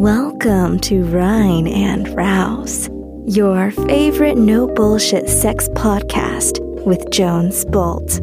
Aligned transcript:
Welcome 0.00 0.80
to 0.84 1.04
Rhine 1.04 1.66
and 1.68 2.08
Rouse, 2.16 2.88
your 3.26 3.70
favorite 3.70 4.38
no 4.38 4.66
bullshit 4.66 5.28
sex 5.28 5.68
podcast 5.74 6.58
with 6.86 7.10
Jones 7.10 7.66
Bolt. 7.66 8.18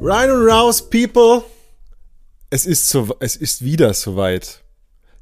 Rhine 0.00 0.30
and 0.30 0.42
Rouse, 0.42 0.80
people. 0.80 1.44
Es 2.48 2.64
ist, 2.64 2.88
so, 2.88 3.14
es 3.20 3.36
ist 3.36 3.62
wieder 3.62 3.92
soweit. 3.92 4.62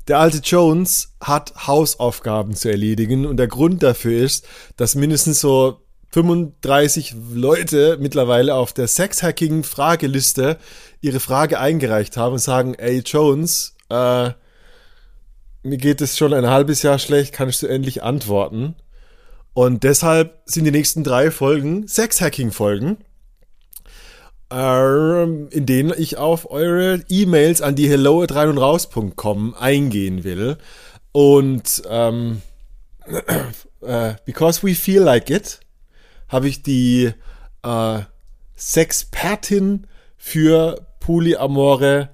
Der 0.07 0.21
alte 0.21 0.39
Jones 0.39 1.13
hat 1.21 1.67
Hausaufgaben 1.67 2.55
zu 2.55 2.69
erledigen 2.69 3.27
und 3.27 3.37
der 3.37 3.49
Grund 3.49 3.83
dafür 3.83 4.23
ist, 4.23 4.47
dass 4.77 4.95
mindestens 4.95 5.41
so 5.41 5.81
35 6.11 7.15
Leute 7.33 7.99
mittlerweile 8.01 8.55
auf 8.55 8.73
der 8.73 8.89
Sexhacking-Frageliste 8.89 10.59
ihre 11.01 11.21
Frage 11.21 11.61
eingereicht 11.61 12.17
haben 12.17 12.33
und 12.35 12.41
sagen, 12.41 12.75
ey 12.75 13.03
Jones, 13.05 13.77
äh, 13.91 14.31
mir 15.63 15.77
geht 15.77 16.01
es 16.01 16.17
schon 16.17 16.33
ein 16.33 16.49
halbes 16.49 16.83
Jahr 16.83 16.99
schlecht, 16.99 17.33
kannst 17.33 17.63
du 17.63 17.67
endlich 17.67 18.03
antworten? 18.03 18.75
Und 19.53 19.85
deshalb 19.85 20.41
sind 20.47 20.65
die 20.65 20.71
nächsten 20.71 21.05
drei 21.05 21.31
Folgen 21.31 21.87
Sexhacking-Folgen, 21.87 22.99
äh, 24.53 25.23
in 25.23 25.67
denen 25.67 25.93
ich 25.97 26.17
auf 26.17 26.51
eure 26.51 27.05
E-Mails 27.09 27.63
an 27.63 27.77
die 27.77 27.89
hello 27.89 28.23
at 28.23 28.35
rein 28.35 28.49
und 28.49 28.59
raus.com 28.59 29.55
eingehen 29.55 30.25
will. 30.25 30.57
Und 31.13 31.83
ähm, 31.89 32.43
äh, 33.83 34.15
because 34.25 34.67
we 34.67 34.75
feel 34.75 35.03
like 35.03 35.31
it, 35.31 35.61
habe 36.31 36.49
ich 36.49 36.63
die 36.63 37.13
äh, 37.63 38.01
Sexpertin 38.57 39.87
für 40.17 40.87
polyamore 41.01 42.09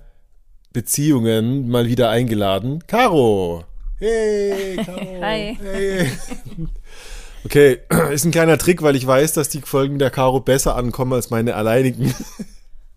Beziehungen 0.73 1.69
mal 1.69 1.87
wieder 1.87 2.11
eingeladen. 2.11 2.85
Caro! 2.87 3.65
Hey, 3.99 4.77
Caro! 4.77 5.01
Hi. 5.23 5.59
Hey. 5.61 6.11
Okay, 7.45 7.79
ist 8.13 8.25
ein 8.25 8.33
kleiner 8.33 8.59
Trick, 8.59 8.83
weil 8.83 8.97
ich 8.97 9.07
weiß, 9.07 9.35
dass 9.35 9.49
die 9.49 9.61
Folgen 9.61 9.99
der 9.99 10.11
Caro 10.11 10.41
besser 10.41 10.77
ankommen 10.77 11.13
als 11.13 11.31
meine 11.31 11.55
alleinigen. 11.55 12.13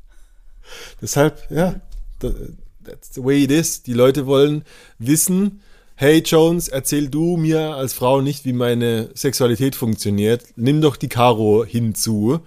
Deshalb, 1.01 1.49
ja, 1.49 1.75
that's 2.83 3.13
the 3.13 3.23
way 3.23 3.43
it 3.43 3.51
is. 3.51 3.83
Die 3.83 3.93
Leute 3.93 4.25
wollen 4.25 4.63
wissen, 4.97 5.61
hey 5.99 6.23
Jones, 6.25 6.69
erzähl 6.69 7.09
du 7.09 7.35
mir 7.35 7.75
als 7.75 7.91
Frau 7.91 8.21
nicht, 8.21 8.45
wie 8.45 8.53
meine 8.53 9.09
Sexualität 9.15 9.75
funktioniert. 9.75 10.45
Nimm 10.55 10.79
doch 10.79 10.95
die 10.95 11.09
Caro 11.09 11.65
hinzu. 11.65 12.39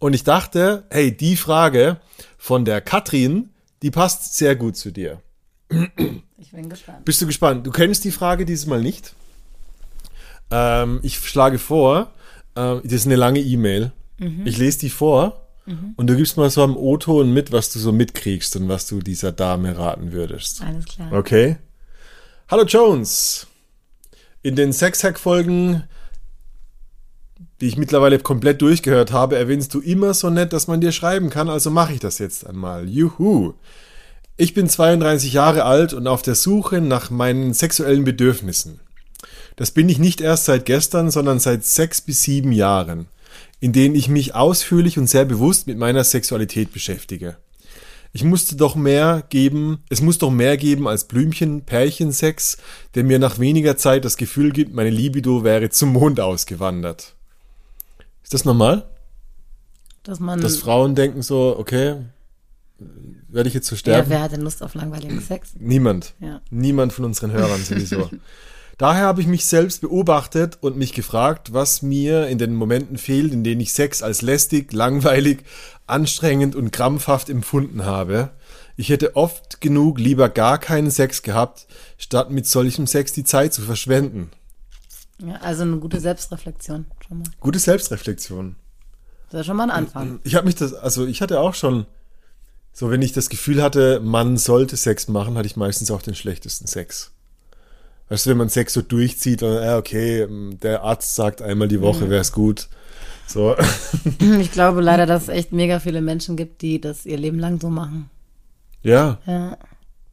Und 0.00 0.12
ich 0.12 0.24
dachte, 0.24 0.82
hey, 0.90 1.16
die 1.16 1.36
Frage 1.36 2.00
von 2.36 2.64
der 2.64 2.80
Katrin, 2.80 3.50
die 3.82 3.92
passt 3.92 4.36
sehr 4.36 4.56
gut 4.56 4.76
zu 4.76 4.90
dir. 4.90 5.22
Ich 6.36 6.50
bin 6.50 6.68
gespannt. 6.68 7.04
Bist 7.04 7.22
du 7.22 7.26
gespannt? 7.26 7.64
Du 7.66 7.70
kennst 7.70 8.04
die 8.04 8.10
Frage 8.10 8.44
dieses 8.44 8.66
Mal 8.66 8.82
nicht. 8.82 9.14
Ähm, 10.50 10.98
ich 11.04 11.18
schlage 11.18 11.58
vor, 11.58 12.10
äh, 12.56 12.80
das 12.82 12.92
ist 12.92 13.06
eine 13.06 13.16
lange 13.16 13.40
E-Mail. 13.40 13.92
Ich 14.44 14.58
lese 14.58 14.80
die 14.80 14.90
vor 14.90 15.46
und 15.96 16.08
du 16.08 16.16
gibst 16.16 16.36
mal 16.36 16.50
so 16.50 16.62
am 16.62 16.76
O-Ton 16.76 17.32
mit, 17.32 17.52
was 17.52 17.72
du 17.72 17.78
so 17.78 17.92
mitkriegst 17.92 18.56
und 18.56 18.68
was 18.68 18.86
du 18.86 19.00
dieser 19.00 19.30
Dame 19.30 19.76
raten 19.76 20.10
würdest. 20.12 20.62
Alles 20.62 20.86
klar. 20.86 21.12
Okay. 21.12 21.58
Hallo 22.48 22.62
Jones. 22.62 23.48
In 24.40 24.54
den 24.54 24.72
Sexhack-Folgen, 24.72 25.82
die 27.60 27.66
ich 27.66 27.76
mittlerweile 27.76 28.20
komplett 28.20 28.62
durchgehört 28.62 29.10
habe, 29.10 29.34
erwähnst 29.36 29.74
du 29.74 29.80
immer 29.80 30.14
so 30.14 30.30
nett, 30.30 30.52
dass 30.52 30.68
man 30.68 30.80
dir 30.80 30.92
schreiben 30.92 31.28
kann, 31.28 31.50
also 31.50 31.72
mache 31.72 31.94
ich 31.94 31.98
das 31.98 32.20
jetzt 32.20 32.46
einmal. 32.46 32.88
Juhu. 32.88 33.54
Ich 34.36 34.54
bin 34.54 34.68
32 34.68 35.32
Jahre 35.32 35.64
alt 35.64 35.92
und 35.92 36.06
auf 36.06 36.22
der 36.22 36.36
Suche 36.36 36.80
nach 36.80 37.10
meinen 37.10 37.52
sexuellen 37.52 38.04
Bedürfnissen. 38.04 38.78
Das 39.56 39.72
bin 39.72 39.88
ich 39.88 39.98
nicht 39.98 40.20
erst 40.20 40.44
seit 40.44 40.66
gestern, 40.66 41.10
sondern 41.10 41.40
seit 41.40 41.64
sechs 41.64 42.00
bis 42.00 42.22
sieben 42.22 42.52
Jahren, 42.52 43.08
in 43.58 43.72
denen 43.72 43.96
ich 43.96 44.08
mich 44.08 44.36
ausführlich 44.36 44.98
und 44.98 45.08
sehr 45.08 45.24
bewusst 45.24 45.66
mit 45.66 45.78
meiner 45.78 46.04
Sexualität 46.04 46.72
beschäftige. 46.72 47.38
Ich 48.16 48.24
musste 48.24 48.56
doch 48.56 48.76
mehr 48.76 49.24
geben, 49.28 49.84
es 49.90 50.00
muss 50.00 50.16
doch 50.16 50.30
mehr 50.30 50.56
geben 50.56 50.88
als 50.88 51.04
Blümchen, 51.04 51.66
Pärchensex, 51.66 52.56
der 52.94 53.04
mir 53.04 53.18
nach 53.18 53.38
weniger 53.38 53.76
Zeit 53.76 54.06
das 54.06 54.16
Gefühl 54.16 54.52
gibt, 54.52 54.72
meine 54.72 54.88
Libido 54.88 55.44
wäre 55.44 55.68
zum 55.68 55.92
Mond 55.92 56.18
ausgewandert. 56.18 57.14
Ist 58.22 58.32
das 58.32 58.46
normal? 58.46 58.88
Dass 60.02 60.18
man. 60.18 60.40
Dass 60.40 60.56
Frauen 60.56 60.94
denken 60.94 61.20
so, 61.20 61.56
okay, 61.58 62.06
werde 63.28 63.50
ich 63.50 63.54
jetzt 63.54 63.66
so 63.66 63.74
ja, 63.74 63.80
sterben? 63.80 64.08
wer 64.08 64.22
hat 64.22 64.32
denn 64.32 64.40
Lust 64.40 64.62
auf 64.62 64.72
langweiligen 64.72 65.20
Sex? 65.20 65.50
Niemand. 65.58 66.14
Ja. 66.18 66.40
Niemand 66.48 66.94
von 66.94 67.04
unseren 67.04 67.32
Hörern 67.32 67.62
sowieso. 67.62 68.08
Daher 68.78 69.04
habe 69.04 69.22
ich 69.22 69.26
mich 69.26 69.46
selbst 69.46 69.80
beobachtet 69.80 70.58
und 70.60 70.76
mich 70.76 70.92
gefragt, 70.92 71.54
was 71.54 71.80
mir 71.80 72.26
in 72.28 72.36
den 72.36 72.54
Momenten 72.54 72.98
fehlt, 72.98 73.32
in 73.32 73.42
denen 73.42 73.62
ich 73.62 73.72
Sex 73.72 74.02
als 74.02 74.20
lästig, 74.20 74.72
langweilig, 74.72 75.44
anstrengend 75.86 76.54
und 76.54 76.72
krampfhaft 76.72 77.30
empfunden 77.30 77.86
habe. 77.86 78.32
Ich 78.76 78.90
hätte 78.90 79.16
oft 79.16 79.62
genug 79.62 79.98
lieber 79.98 80.28
gar 80.28 80.58
keinen 80.58 80.90
Sex 80.90 81.22
gehabt, 81.22 81.66
statt 81.96 82.30
mit 82.30 82.46
solchem 82.46 82.86
Sex 82.86 83.14
die 83.14 83.24
Zeit 83.24 83.54
zu 83.54 83.62
verschwenden. 83.62 84.30
Ja, 85.18 85.36
also 85.36 85.62
eine 85.62 85.78
gute 85.78 85.98
Selbstreflexion 85.98 86.84
schon 87.08 87.18
mal. 87.20 87.24
Gute 87.40 87.58
Selbstreflexion. 87.58 88.56
Das 89.30 89.40
ist 89.40 89.46
schon 89.46 89.56
mal 89.56 89.64
ein 89.64 89.70
Anfang. 89.70 90.20
Ich 90.24 90.34
habe 90.34 90.44
mich 90.46 90.56
das, 90.56 90.74
also 90.74 91.06
ich 91.06 91.22
hatte 91.22 91.40
auch 91.40 91.54
schon, 91.54 91.86
so 92.74 92.90
wenn 92.90 93.00
ich 93.00 93.12
das 93.12 93.30
Gefühl 93.30 93.62
hatte, 93.62 94.00
man 94.00 94.36
sollte 94.36 94.76
Sex 94.76 95.08
machen, 95.08 95.38
hatte 95.38 95.46
ich 95.46 95.56
meistens 95.56 95.90
auch 95.90 96.02
den 96.02 96.14
schlechtesten 96.14 96.66
Sex. 96.66 97.12
Weißt 98.08 98.26
du, 98.26 98.30
wenn 98.30 98.36
man 98.36 98.48
Sex 98.48 98.72
so 98.72 98.82
durchzieht, 98.82 99.42
und, 99.42 99.54
ja, 99.54 99.78
okay, 99.78 100.26
der 100.62 100.82
Arzt 100.82 101.14
sagt 101.16 101.42
einmal 101.42 101.68
die 101.68 101.80
Woche, 101.80 102.08
wäre 102.08 102.20
es 102.20 102.32
gut. 102.32 102.68
So. 103.26 103.56
Ich 104.40 104.52
glaube 104.52 104.80
leider, 104.80 105.06
dass 105.06 105.24
es 105.24 105.28
echt 105.28 105.52
mega 105.52 105.80
viele 105.80 106.00
Menschen 106.00 106.36
gibt, 106.36 106.62
die 106.62 106.80
das 106.80 107.04
ihr 107.06 107.18
Leben 107.18 107.38
lang 107.38 107.60
so 107.60 107.68
machen. 107.68 108.10
ja. 108.82 109.18
Ja. 109.26 109.58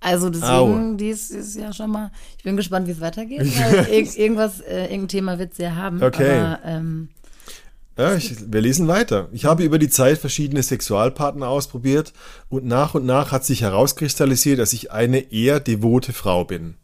Also 0.05 0.29
deswegen, 0.29 0.97
dies 0.97 1.29
ist 1.29 1.55
ja 1.55 1.71
schon 1.71 1.89
mal. 1.89 2.11
Ich 2.37 2.43
bin 2.43 2.57
gespannt, 2.57 2.87
wie 2.87 2.91
es 2.91 2.99
weitergeht. 2.99 3.39
Weil 3.57 3.87
irg 3.89 4.17
irgendwas, 4.17 4.59
äh, 4.59 4.83
irgendein 4.83 5.07
Thema 5.07 5.39
wird 5.39 5.53
sie 5.53 5.63
ja 5.63 5.75
haben. 5.75 6.03
Okay. 6.03 6.39
Aber 6.39 6.59
ähm, 6.65 7.07
Ja, 7.97 8.13
ich, 8.13 8.51
wir 8.51 8.59
lesen 8.59 8.89
weiter. 8.89 9.29
Ich 9.31 9.45
habe 9.45 9.63
über 9.63 9.79
die 9.79 9.87
Zeit 9.87 10.17
verschiedene 10.17 10.61
Sexualpartner 10.61 11.47
ausprobiert 11.47 12.11
und 12.49 12.65
nach 12.65 12.95
und 12.95 13.05
nach 13.05 13.31
hat 13.31 13.45
sich 13.45 13.61
herauskristallisiert, 13.61 14.59
dass 14.59 14.73
ich 14.73 14.91
eine 14.91 15.31
eher 15.31 15.61
devote 15.61 16.11
Frau 16.11 16.43
bin. 16.43 16.75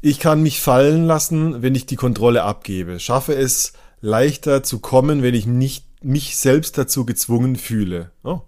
Ich 0.00 0.20
kann 0.20 0.42
mich 0.42 0.60
fallen 0.60 1.06
lassen, 1.06 1.60
wenn 1.62 1.74
ich 1.74 1.86
die 1.86 1.96
Kontrolle 1.96 2.44
abgebe, 2.44 3.00
schaffe 3.00 3.34
es 3.34 3.72
leichter 4.00 4.62
zu 4.62 4.78
kommen, 4.78 5.22
wenn 5.22 5.34
ich 5.34 5.46
nicht 5.46 6.04
mich 6.04 6.36
selbst 6.36 6.78
dazu 6.78 7.04
gezwungen 7.04 7.56
fühle. 7.56 8.12
Oh. 8.22 8.40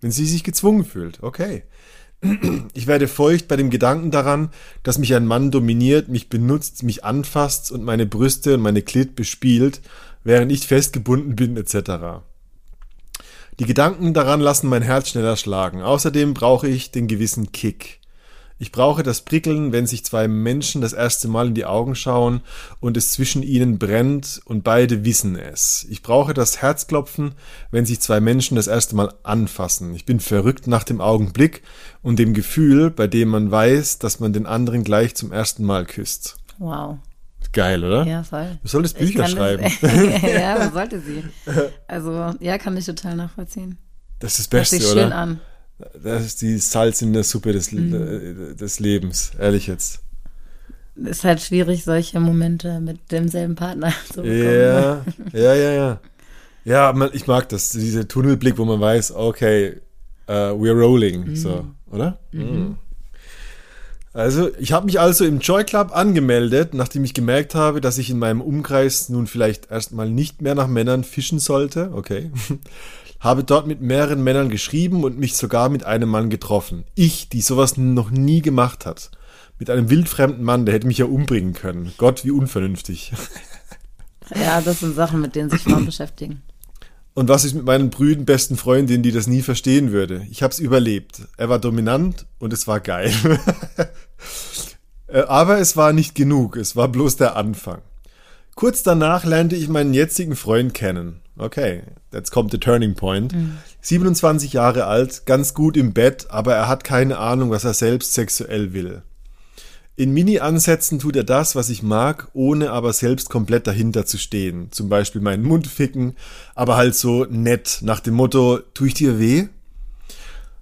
Wenn 0.00 0.12
sie 0.12 0.26
sich 0.26 0.44
gezwungen 0.44 0.84
fühlt, 0.84 1.22
okay. 1.22 1.64
Ich 2.74 2.86
werde 2.86 3.08
feucht 3.08 3.48
bei 3.48 3.56
dem 3.56 3.70
Gedanken 3.70 4.12
daran, 4.12 4.50
dass 4.84 4.98
mich 4.98 5.14
ein 5.14 5.26
Mann 5.26 5.50
dominiert, 5.50 6.08
mich 6.08 6.28
benutzt, 6.28 6.84
mich 6.84 7.04
anfasst 7.04 7.72
und 7.72 7.82
meine 7.82 8.06
Brüste 8.06 8.54
und 8.54 8.60
meine 8.60 8.82
Klit 8.82 9.16
bespielt, 9.16 9.80
während 10.22 10.52
ich 10.52 10.68
festgebunden 10.68 11.34
bin, 11.34 11.56
etc. 11.56 12.22
Die 13.58 13.66
Gedanken 13.66 14.14
daran 14.14 14.40
lassen 14.40 14.68
mein 14.68 14.82
Herz 14.82 15.10
schneller 15.10 15.36
schlagen. 15.36 15.82
Außerdem 15.82 16.34
brauche 16.34 16.68
ich 16.68 16.92
den 16.92 17.08
gewissen 17.08 17.50
Kick. 17.50 18.00
Ich 18.62 18.70
brauche 18.70 19.02
das 19.02 19.22
Prickeln, 19.22 19.72
wenn 19.72 19.88
sich 19.88 20.04
zwei 20.04 20.28
Menschen 20.28 20.82
das 20.82 20.92
erste 20.92 21.26
Mal 21.26 21.48
in 21.48 21.54
die 21.54 21.64
Augen 21.64 21.96
schauen 21.96 22.42
und 22.78 22.96
es 22.96 23.10
zwischen 23.10 23.42
ihnen 23.42 23.80
brennt 23.80 24.40
und 24.44 24.62
beide 24.62 25.04
wissen 25.04 25.34
es. 25.34 25.84
Ich 25.90 26.00
brauche 26.00 26.32
das 26.32 26.62
Herzklopfen, 26.62 27.34
wenn 27.72 27.86
sich 27.86 27.98
zwei 27.98 28.20
Menschen 28.20 28.54
das 28.54 28.68
erste 28.68 28.94
Mal 28.94 29.12
anfassen. 29.24 29.96
Ich 29.96 30.06
bin 30.06 30.20
verrückt 30.20 30.68
nach 30.68 30.84
dem 30.84 31.00
Augenblick 31.00 31.64
und 32.02 32.20
dem 32.20 32.34
Gefühl, 32.34 32.92
bei 32.92 33.08
dem 33.08 33.30
man 33.30 33.50
weiß, 33.50 33.98
dass 33.98 34.20
man 34.20 34.32
den 34.32 34.46
anderen 34.46 34.84
gleich 34.84 35.16
zum 35.16 35.32
ersten 35.32 35.64
Mal 35.64 35.84
küsst. 35.84 36.36
wow. 36.58 36.98
Geil, 37.52 37.82
oder? 37.84 38.06
Ja, 38.06 38.22
voll. 38.22 38.60
Du 38.62 38.68
solltest 38.68 38.96
Bücher 38.96 39.26
schreiben. 39.26 39.64
Das, 39.80 39.92
ja, 40.22 40.56
man 40.58 40.72
sollte 40.72 41.00
sie. 41.00 41.24
Also, 41.88 42.32
ja, 42.38 42.56
kann 42.58 42.76
ich 42.76 42.86
total 42.86 43.16
nachvollziehen. 43.16 43.76
Das 44.20 44.38
ist 44.38 44.38
das 44.38 44.48
Beste, 44.48 44.76
sich 44.76 44.86
schön 44.86 45.08
oder? 45.08 45.16
an. 45.16 45.40
Das 46.02 46.24
ist 46.24 46.42
die 46.42 46.58
Salz 46.58 47.02
in 47.02 47.12
der 47.12 47.24
Suppe 47.24 47.52
des, 47.52 47.72
äh, 47.72 48.54
des 48.54 48.80
Lebens. 48.80 49.32
Ehrlich 49.38 49.66
jetzt. 49.66 50.00
Ist 50.94 51.24
halt 51.24 51.40
schwierig, 51.40 51.84
solche 51.84 52.20
Momente 52.20 52.80
mit 52.80 53.10
demselben 53.10 53.54
Partner 53.54 53.92
zu 54.12 54.22
bekommen. 54.22 54.60
Ja, 54.60 55.04
ja, 55.32 55.54
ja, 55.54 55.72
ja. 55.72 56.00
Ja, 56.64 56.92
man, 56.92 57.10
ich 57.12 57.26
mag 57.26 57.48
das, 57.48 57.70
dieser 57.70 58.06
Tunnelblick, 58.06 58.56
wo 58.58 58.64
man 58.64 58.80
weiß, 58.80 59.12
okay, 59.12 59.80
uh, 60.28 60.54
we're 60.54 60.78
rolling, 60.78 61.34
so, 61.34 61.66
oder? 61.90 62.20
Mhm. 62.30 62.76
Also, 64.14 64.50
ich 64.58 64.72
habe 64.72 64.86
mich 64.86 65.00
also 65.00 65.24
im 65.24 65.40
Joy 65.40 65.64
Club 65.64 65.96
angemeldet, 65.96 66.74
nachdem 66.74 67.02
ich 67.04 67.14
gemerkt 67.14 67.54
habe, 67.54 67.80
dass 67.80 67.96
ich 67.96 68.10
in 68.10 68.18
meinem 68.18 68.42
Umkreis 68.42 69.08
nun 69.08 69.26
vielleicht 69.26 69.70
erstmal 69.70 70.10
nicht 70.10 70.42
mehr 70.42 70.54
nach 70.54 70.66
Männern 70.66 71.02
fischen 71.02 71.38
sollte. 71.38 71.92
Okay. 71.94 72.30
habe 73.20 73.44
dort 73.44 73.66
mit 73.66 73.80
mehreren 73.80 74.22
Männern 74.22 74.50
geschrieben 74.50 75.04
und 75.04 75.18
mich 75.18 75.36
sogar 75.36 75.68
mit 75.68 75.84
einem 75.84 76.08
Mann 76.08 76.28
getroffen. 76.28 76.84
Ich, 76.94 77.28
die 77.28 77.40
sowas 77.40 77.76
noch 77.76 78.10
nie 78.10 78.42
gemacht 78.42 78.84
hat. 78.84 79.12
Mit 79.58 79.70
einem 79.70 79.90
wildfremden 79.90 80.42
Mann, 80.44 80.66
der 80.66 80.74
hätte 80.74 80.88
mich 80.88 80.98
ja 80.98 81.04
umbringen 81.04 81.52
können. 81.52 81.92
Gott, 81.98 82.24
wie 82.24 82.32
unvernünftig. 82.32 83.12
Ja, 84.34 84.62
das 84.62 84.80
sind 84.80 84.94
Sachen, 84.94 85.20
mit 85.20 85.34
denen 85.34 85.50
sich 85.50 85.60
Frauen 85.60 85.84
beschäftigen. 85.86 86.42
Und 87.14 87.28
was 87.28 87.44
ist 87.44 87.54
mit 87.54 87.64
meinen 87.64 87.90
brüden 87.90 88.24
besten 88.24 88.56
Freundinnen, 88.56 89.02
die 89.02 89.12
das 89.12 89.26
nie 89.26 89.42
verstehen 89.42 89.92
würde? 89.92 90.26
Ich 90.30 90.42
habe 90.42 90.52
es 90.52 90.58
überlebt. 90.58 91.22
Er 91.36 91.48
war 91.48 91.58
dominant 91.58 92.26
und 92.38 92.52
es 92.52 92.66
war 92.66 92.80
geil. 92.80 93.12
Äh, 95.08 95.24
aber 95.24 95.58
es 95.58 95.76
war 95.76 95.92
nicht 95.92 96.14
genug, 96.14 96.56
es 96.56 96.74
war 96.74 96.88
bloß 96.88 97.16
der 97.16 97.36
Anfang. 97.36 97.82
Kurz 98.54 98.82
danach 98.82 99.26
lernte 99.26 99.56
ich 99.56 99.68
meinen 99.68 99.92
jetzigen 99.92 100.36
Freund 100.36 100.72
kennen. 100.72 101.20
Okay, 101.36 101.82
jetzt 102.12 102.30
kommt 102.30 102.52
der 102.52 102.60
Turning 102.60 102.94
Point. 102.94 103.34
Mhm. 103.34 103.58
27 103.80 104.52
Jahre 104.52 104.86
alt, 104.86 105.26
ganz 105.26 105.54
gut 105.54 105.76
im 105.76 105.92
Bett, 105.92 106.26
aber 106.30 106.54
er 106.54 106.68
hat 106.68 106.84
keine 106.84 107.18
Ahnung, 107.18 107.50
was 107.50 107.64
er 107.64 107.74
selbst 107.74 108.14
sexuell 108.14 108.72
will. 108.72 109.02
In 109.94 110.12
Mini-Ansätzen 110.12 110.98
tut 110.98 111.16
er 111.16 111.24
das, 111.24 111.54
was 111.54 111.68
ich 111.68 111.82
mag, 111.82 112.28
ohne 112.32 112.70
aber 112.70 112.92
selbst 112.94 113.28
komplett 113.28 113.66
dahinter 113.66 114.06
zu 114.06 114.16
stehen. 114.16 114.68
Zum 114.72 114.88
Beispiel 114.88 115.20
meinen 115.20 115.44
Mund 115.44 115.66
ficken, 115.66 116.16
aber 116.54 116.76
halt 116.76 116.94
so 116.94 117.26
nett, 117.28 117.80
nach 117.82 118.00
dem 118.00 118.14
Motto, 118.14 118.60
tue 118.72 118.88
ich 118.88 118.94
dir 118.94 119.18
weh? 119.18 119.48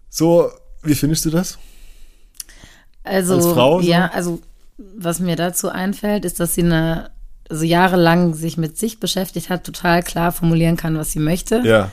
So, 0.09 0.51
wie 0.83 0.97
findest 0.97 1.25
du 1.27 1.31
das? 1.31 1.59
Also, 3.05 3.37
Als 3.37 3.47
Frau, 3.47 3.81
so? 3.81 3.89
ja, 3.89 4.11
also, 4.13 4.41
was 4.97 5.21
mir 5.21 5.37
dazu 5.37 5.69
einfällt, 5.69 6.25
ist, 6.25 6.41
dass 6.41 6.55
sie 6.57 6.65
eine, 6.65 7.11
also 7.49 7.65
jahrelang 7.65 8.35
sich 8.35 8.57
mit 8.57 8.79
sich 8.79 8.99
beschäftigt 8.99 9.49
hat, 9.49 9.63
total 9.63 10.03
klar 10.03 10.33
formulieren 10.33 10.77
kann, 10.77 10.99
was 10.99 11.13
sie 11.13 11.21
möchte. 11.21 11.63
Ja. 11.65 11.93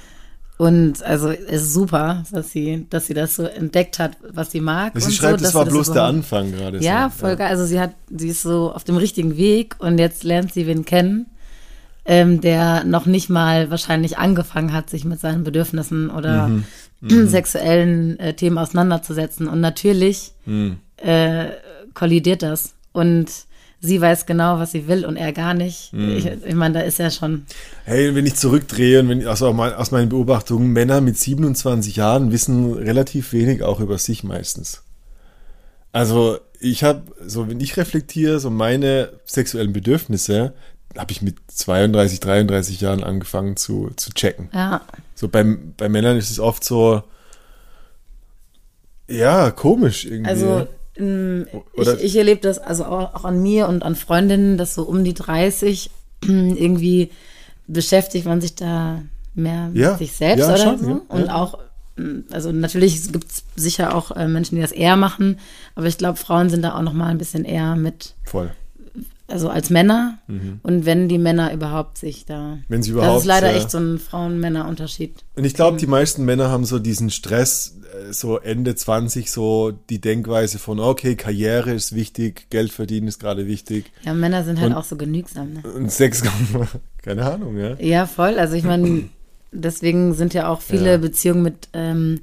Und 0.57 1.03
also 1.03 1.29
es 1.29 1.61
ist 1.61 1.73
super, 1.73 2.23
dass 2.31 2.51
sie, 2.51 2.87
dass 2.89 3.05
sie 3.05 3.13
das 3.13 3.35
so 3.35 3.43
entdeckt 3.43 3.99
hat, 3.99 4.17
was 4.27 4.51
sie 4.51 4.59
mag. 4.59 4.93
Sie 4.95 5.11
schreibt, 5.11 5.39
so, 5.39 5.45
das 5.45 5.53
war 5.53 5.65
bloß 5.65 5.87
das 5.87 5.93
der 5.93 6.03
Anfang 6.03 6.51
gerade. 6.51 6.79
Ja, 6.79 7.11
so. 7.11 7.19
voll 7.19 7.35
geil. 7.35 7.49
Also 7.49 7.65
sie 7.65 7.79
hat, 7.79 7.93
sie 8.09 8.29
ist 8.29 8.41
so 8.41 8.71
auf 8.73 8.83
dem 8.83 8.97
richtigen 8.97 9.37
Weg 9.37 9.75
und 9.77 9.99
jetzt 9.99 10.23
lernt 10.23 10.51
sie 10.51 10.65
wen 10.65 10.83
kennen, 10.83 11.27
ähm, 12.05 12.41
der 12.41 12.85
noch 12.85 13.05
nicht 13.05 13.29
mal 13.29 13.69
wahrscheinlich 13.69 14.17
angefangen 14.17 14.73
hat, 14.73 14.89
sich 14.89 15.05
mit 15.05 15.19
seinen 15.19 15.43
Bedürfnissen 15.43 16.09
oder 16.09 16.47
mhm. 16.47 16.63
Mhm. 16.99 17.27
sexuellen 17.27 18.19
äh, 18.19 18.33
Themen 18.33 18.57
auseinanderzusetzen. 18.57 19.47
Und 19.47 19.61
natürlich 19.61 20.31
mhm. 20.47 20.77
äh, 20.97 21.49
kollidiert 21.93 22.41
das. 22.41 22.73
Und 22.91 23.29
sie 23.79 24.01
weiß 24.01 24.25
genau, 24.25 24.59
was 24.59 24.71
sie 24.71 24.87
will 24.87 25.05
und 25.05 25.17
er 25.17 25.33
gar 25.33 25.53
nicht. 25.53 25.93
Mhm. 25.93 26.17
Ich, 26.17 26.25
ich 26.25 26.55
meine, 26.55 26.75
da 26.75 26.79
ist 26.81 26.99
ja 26.99 27.11
schon. 27.11 27.45
Hey, 27.85 28.15
wenn 28.15 28.25
ich 28.25 28.35
zurückdrehe 28.35 28.99
und 28.99 29.09
wenn 29.09 29.21
ich, 29.21 29.27
also 29.27 29.47
aus 29.47 29.91
meinen 29.91 30.09
Beobachtungen, 30.09 30.71
Männer 30.71 31.01
mit 31.01 31.17
27 31.17 31.95
Jahren 31.95 32.31
wissen 32.31 32.73
relativ 32.73 33.33
wenig 33.33 33.63
auch 33.63 33.79
über 33.79 33.97
sich 33.97 34.23
meistens. 34.23 34.83
Also 35.91 36.39
ich 36.59 36.83
habe, 36.83 37.03
so 37.25 37.49
wenn 37.49 37.59
ich 37.59 37.77
reflektiere, 37.77 38.39
so 38.39 38.49
meine 38.49 39.13
sexuellen 39.25 39.73
Bedürfnisse, 39.73 40.53
habe 40.97 41.11
ich 41.11 41.21
mit 41.21 41.37
32, 41.47 42.19
33 42.19 42.81
Jahren 42.81 43.03
angefangen 43.03 43.55
zu, 43.55 43.91
zu 43.95 44.11
checken. 44.11 44.49
Ja. 44.53 44.81
So 45.15 45.27
beim, 45.27 45.73
bei 45.77 45.89
Männern 45.89 46.17
ist 46.17 46.31
es 46.31 46.39
oft 46.39 46.63
so, 46.63 47.03
ja, 49.07 49.51
komisch 49.51 50.05
irgendwie. 50.05 50.29
Also 50.29 50.67
ich, 50.99 52.03
ich, 52.03 52.15
erlebe 52.15 52.41
das 52.41 52.59
also 52.59 52.85
auch, 52.85 53.23
an 53.23 53.41
mir 53.41 53.67
und 53.67 53.83
an 53.83 53.95
Freundinnen, 53.95 54.57
dass 54.57 54.75
so 54.75 54.83
um 54.83 55.03
die 55.03 55.13
30 55.13 55.91
irgendwie 56.23 57.11
beschäftigt 57.67 58.25
man 58.25 58.41
sich 58.41 58.55
da 58.55 59.01
mehr 59.35 59.69
ja, 59.73 59.91
mit 59.91 59.99
sich 59.99 60.13
selbst 60.13 60.39
ja, 60.39 60.47
oder 60.47 60.57
schon, 60.57 60.79
so. 60.79 60.89
Ja, 60.89 61.01
und 61.09 61.29
auch, 61.29 61.59
also 62.31 62.51
natürlich 62.51 63.11
gibt 63.11 63.31
es 63.31 63.43
sicher 63.55 63.95
auch 63.95 64.11
äh, 64.11 64.27
Menschen, 64.27 64.55
die 64.55 64.61
das 64.61 64.71
eher 64.71 64.95
machen, 64.95 65.39
aber 65.75 65.87
ich 65.87 65.97
glaube, 65.97 66.17
Frauen 66.17 66.49
sind 66.49 66.63
da 66.63 66.75
auch 66.75 66.81
noch 66.81 66.93
mal 66.93 67.07
ein 67.07 67.17
bisschen 67.17 67.45
eher 67.45 67.75
mit 67.75 68.15
Voll 68.23 68.51
also 69.27 69.49
als 69.49 69.69
Männer 69.69 70.19
mhm. 70.27 70.59
und 70.63 70.85
wenn 70.85 71.09
die 71.09 71.17
Männer 71.17 71.53
überhaupt 71.53 71.97
sich 71.97 72.25
da. 72.25 72.59
Wenn 72.69 72.81
sie 72.81 72.91
überhaupt. 72.91 73.15
Das 73.15 73.21
ist 73.23 73.27
leider 73.27 73.53
echt 73.53 73.69
so 73.69 73.77
ein 73.77 73.99
Frauen-Männer-Unterschied. 73.99 75.23
Und 75.35 75.43
ich 75.43 75.53
glaube, 75.53 75.77
die 75.77 75.87
meisten 75.87 76.23
Männer 76.23 76.49
haben 76.49 76.63
so 76.63 76.79
diesen 76.79 77.09
Stress, 77.09 77.77
äh, 77.93 78.13
so 78.13 78.39
Ende 78.39 78.75
20, 78.75 79.29
so 79.29 79.71
die 79.89 79.99
Denkweise 79.99 80.59
von, 80.59 80.79
okay, 80.79 81.15
Karriere 81.15 81.73
ist 81.73 81.93
wichtig, 81.93 82.49
Geld 82.49 82.71
verdienen 82.71 83.07
ist 83.07 83.19
gerade 83.19 83.47
wichtig. 83.47 83.91
Ja, 84.03 84.13
Männer 84.13 84.45
sind 84.45 84.59
halt 84.59 84.71
und, 84.71 84.77
auch 84.77 84.85
so 84.85 84.95
genügsam. 84.95 85.53
Ne? 85.53 85.63
Und 85.75 85.91
Sex, 85.91 86.23
keine 87.03 87.25
Ahnung, 87.29 87.57
ja. 87.57 87.75
Ja, 87.79 88.05
voll. 88.05 88.39
Also 88.39 88.55
ich 88.55 88.63
meine, 88.63 89.09
deswegen 89.51 90.13
sind 90.13 90.33
ja 90.33 90.47
auch 90.47 90.61
viele 90.61 90.91
ja. 90.91 90.97
Beziehungen 90.97 91.43
mit 91.43 91.67
ähm, 91.73 92.21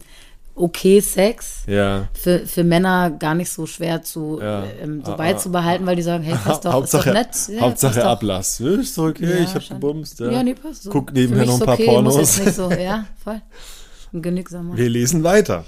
okay 0.55 1.01
Sex 1.01 1.62
ja. 1.67 2.09
für, 2.15 2.47
für 2.47 2.65
Männer 2.65 3.11
gar 3.11 3.35
nicht 3.35 3.51
so 3.51 3.67
schwer 3.67 4.03
zu 4.03 4.39
ja. 4.41 4.65
ähm, 4.81 5.03
so 5.05 5.12
ah, 5.12 5.17
beizubehalten, 5.17 5.87
weil 5.87 5.97
die 5.97 6.03
sagen, 6.03 6.23
hey, 6.23 6.37
passt 6.43 6.65
doch, 6.65 6.73
Hauptsache, 6.73 7.11
ist 7.11 7.17
doch 7.17 7.49
nett. 7.49 7.59
Ja, 7.59 7.61
Hauptsache 7.62 8.05
Ablass. 8.05 8.61
Ist 8.61 8.99
okay, 8.99 9.45
ich 9.45 9.55
hab 9.55 9.69
gebumst. 9.69 10.21
Ja. 10.21 10.31
ja, 10.31 10.43
nee, 10.43 10.55
passt 10.55 10.85
so. 10.85 10.91
Guck 10.91 11.12
nebenher 11.12 11.47
noch 11.47 11.61
ein 11.61 11.67
paar 11.67 11.75
okay, 11.75 11.87
Pornos. 11.87 12.17
Muss 12.17 12.56
so, 12.56 12.71
ja, 12.71 13.06
voll. 13.23 13.41
Genügsamer. 14.12 14.77
Wir 14.77 14.89
lesen 14.89 15.25
weiter. 15.25 15.65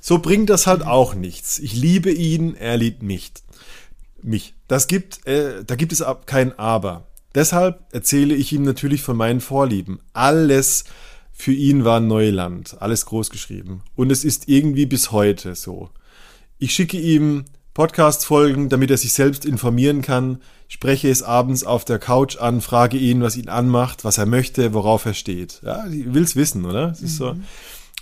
So 0.00 0.18
bringt 0.18 0.50
das 0.50 0.66
halt 0.66 0.82
auch 0.82 1.14
nichts. 1.14 1.58
Ich 1.58 1.74
liebe 1.74 2.10
ihn, 2.10 2.54
er 2.54 2.76
liebt 2.76 3.02
mich. 3.02 3.32
Mich. 4.22 4.54
Das 4.68 4.86
gibt, 4.86 5.26
äh, 5.26 5.64
da 5.64 5.76
gibt 5.76 5.92
es 5.92 6.04
kein 6.26 6.58
Aber. 6.58 7.06
Deshalb 7.34 7.84
erzähle 7.92 8.34
ich 8.34 8.52
ihm 8.52 8.62
natürlich 8.62 9.02
von 9.02 9.16
meinen 9.16 9.40
Vorlieben. 9.40 10.00
Alles, 10.12 10.84
für 11.40 11.52
ihn 11.52 11.84
war 11.84 12.00
Neuland, 12.00 12.76
alles 12.80 13.06
groß 13.06 13.30
geschrieben. 13.30 13.82
Und 13.96 14.12
es 14.12 14.24
ist 14.24 14.48
irgendwie 14.48 14.86
bis 14.86 15.10
heute 15.10 15.54
so. 15.54 15.90
Ich 16.58 16.74
schicke 16.74 16.98
ihm 16.98 17.44
Podcast-Folgen, 17.74 18.68
damit 18.68 18.90
er 18.90 18.98
sich 18.98 19.12
selbst 19.12 19.44
informieren 19.44 20.02
kann, 20.02 20.42
spreche 20.68 21.08
es 21.08 21.22
abends 21.22 21.64
auf 21.64 21.84
der 21.84 21.98
Couch 21.98 22.36
an, 22.36 22.60
frage 22.60 22.96
ihn, 22.96 23.22
was 23.22 23.36
ihn 23.36 23.48
anmacht, 23.48 24.04
was 24.04 24.18
er 24.18 24.26
möchte, 24.26 24.74
worauf 24.74 25.06
er 25.06 25.14
steht. 25.14 25.60
Ja, 25.64 25.84
will 25.88 26.22
es 26.22 26.36
wissen, 26.36 26.64
oder? 26.64 26.88
Mhm. 27.00 27.06
so. 27.06 27.36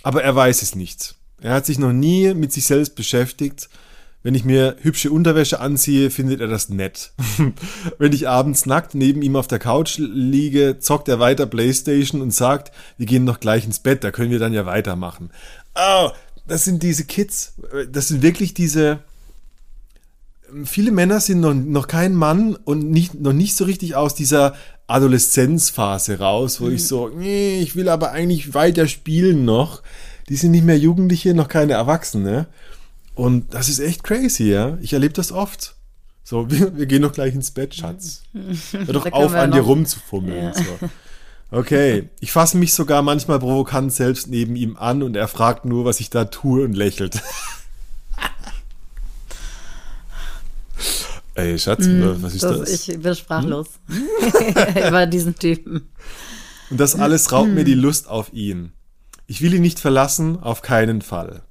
Aber 0.03 0.23
er 0.23 0.35
weiß 0.35 0.61
es 0.61 0.75
nicht. 0.75 1.15
Er 1.41 1.53
hat 1.53 1.65
sich 1.65 1.79
noch 1.79 1.93
nie 1.93 2.33
mit 2.33 2.51
sich 2.51 2.65
selbst 2.65 2.95
beschäftigt 2.95 3.69
wenn 4.21 4.35
ich 4.35 4.43
mir 4.43 4.75
hübsche 4.81 5.11
Unterwäsche 5.11 5.61
anziehe, 5.61 6.09
findet 6.09 6.41
er 6.41 6.47
das 6.47 6.69
nett. 6.69 7.13
Wenn 7.97 8.11
ich 8.11 8.27
abends 8.27 8.65
nackt 8.65 8.93
neben 8.93 9.21
ihm 9.21 9.37
auf 9.37 9.47
der 9.47 9.59
Couch 9.59 9.97
liege, 9.97 10.77
zockt 10.79 11.07
er 11.07 11.19
weiter 11.19 11.45
Playstation 11.45 12.21
und 12.21 12.33
sagt, 12.33 12.73
wir 12.97 13.05
gehen 13.05 13.23
noch 13.23 13.39
gleich 13.39 13.63
ins 13.63 13.79
Bett, 13.79 14.03
da 14.03 14.11
können 14.11 14.31
wir 14.31 14.39
dann 14.39 14.53
ja 14.53 14.65
weitermachen. 14.65 15.31
Oh, 15.75 16.09
das 16.47 16.65
sind 16.65 16.83
diese 16.83 17.05
Kids. 17.05 17.53
Das 17.91 18.09
sind 18.09 18.21
wirklich 18.21 18.53
diese. 18.53 18.99
Viele 20.65 20.91
Männer 20.91 21.19
sind 21.19 21.41
noch, 21.41 21.53
noch 21.53 21.87
kein 21.87 22.15
Mann 22.15 22.55
und 22.55 22.89
nicht, 22.89 23.13
noch 23.13 23.33
nicht 23.33 23.55
so 23.55 23.65
richtig 23.65 23.95
aus 23.95 24.15
dieser 24.15 24.55
Adoleszenzphase 24.87 26.17
raus, 26.17 26.59
wo 26.59 26.65
mhm. 26.65 26.75
ich 26.75 26.87
so, 26.87 27.07
nee, 27.07 27.61
ich 27.61 27.75
will 27.75 27.87
aber 27.87 28.11
eigentlich 28.11 28.55
weiter 28.55 28.87
spielen 28.87 29.45
noch. 29.45 29.83
Die 30.27 30.35
sind 30.35 30.51
nicht 30.51 30.65
mehr 30.65 30.77
Jugendliche, 30.77 31.35
noch 31.35 31.47
keine 31.47 31.73
Erwachsene. 31.73 32.47
Und 33.19 33.53
das 33.53 33.67
ist 33.67 33.79
echt 33.79 34.05
crazy, 34.05 34.49
ja. 34.49 34.77
Ich 34.81 34.93
erlebe 34.93 35.13
das 35.13 35.33
oft. 35.33 35.75
So, 36.23 36.49
wir, 36.51 36.77
wir 36.77 36.85
gehen 36.85 37.01
doch 37.01 37.11
gleich 37.11 37.35
ins 37.35 37.51
Bett, 37.51 37.75
Schatz. 37.75 38.23
Hör 38.71 38.85
doch 38.93 39.05
auf, 39.11 39.33
an 39.33 39.51
dir 39.51 39.59
rumzufummeln. 39.59 40.45
Ja. 40.45 40.53
So. 40.53 40.63
Okay, 41.51 42.07
ich 42.21 42.31
fasse 42.31 42.55
mich 42.55 42.73
sogar 42.73 43.01
manchmal 43.01 43.39
provokant 43.39 43.91
selbst 43.91 44.27
neben 44.27 44.55
ihm 44.55 44.77
an 44.77 45.03
und 45.03 45.17
er 45.17 45.27
fragt 45.27 45.65
nur, 45.65 45.83
was 45.83 45.99
ich 45.99 46.09
da 46.09 46.23
tue 46.25 46.63
und 46.63 46.71
lächelt. 46.73 47.21
Ey, 51.35 51.59
Schatz, 51.59 51.87
mm, 51.87 52.21
was 52.21 52.35
ist 52.35 52.43
das? 52.43 52.59
das? 52.59 52.87
Ich 52.87 53.01
bin 53.01 53.15
sprachlos 53.15 53.67
hm? 53.87 54.07
über 54.87 55.05
diesen 55.07 55.35
Typen. 55.35 55.89
Und 56.69 56.79
das 56.79 56.95
alles 56.95 57.33
raubt 57.33 57.49
mm. 57.49 57.53
mir 57.53 57.65
die 57.65 57.73
Lust 57.73 58.07
auf 58.07 58.31
ihn. 58.31 58.71
Ich 59.27 59.41
will 59.41 59.53
ihn 59.53 59.61
nicht 59.61 59.79
verlassen, 59.79 60.41
auf 60.41 60.61
keinen 60.61 61.01
Fall. 61.01 61.41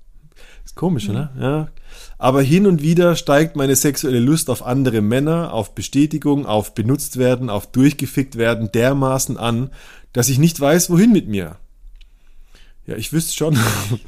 Komisch, 0.79 1.09
mhm. 1.09 1.11
oder? 1.11 1.33
Ja. 1.41 1.69
Aber 2.19 2.41
hin 2.41 2.65
und 2.65 2.81
wieder 2.81 3.17
steigt 3.17 3.57
meine 3.57 3.75
sexuelle 3.75 4.21
Lust 4.21 4.49
auf 4.49 4.65
andere 4.65 5.01
Männer, 5.01 5.53
auf 5.53 5.75
Bestätigung, 5.75 6.47
auf 6.47 6.73
benutzt 6.73 7.17
werden, 7.19 7.51
auf 7.51 7.67
durchgefickt 7.67 8.37
werden 8.37 8.71
dermaßen 8.71 9.37
an, 9.37 9.71
dass 10.13 10.29
ich 10.29 10.39
nicht 10.39 10.59
weiß, 10.61 10.89
wohin 10.89 11.11
mit 11.11 11.27
mir. 11.27 11.57
Ja, 12.87 12.95
ich 12.95 13.13
wüsste 13.13 13.35
schon. 13.35 13.59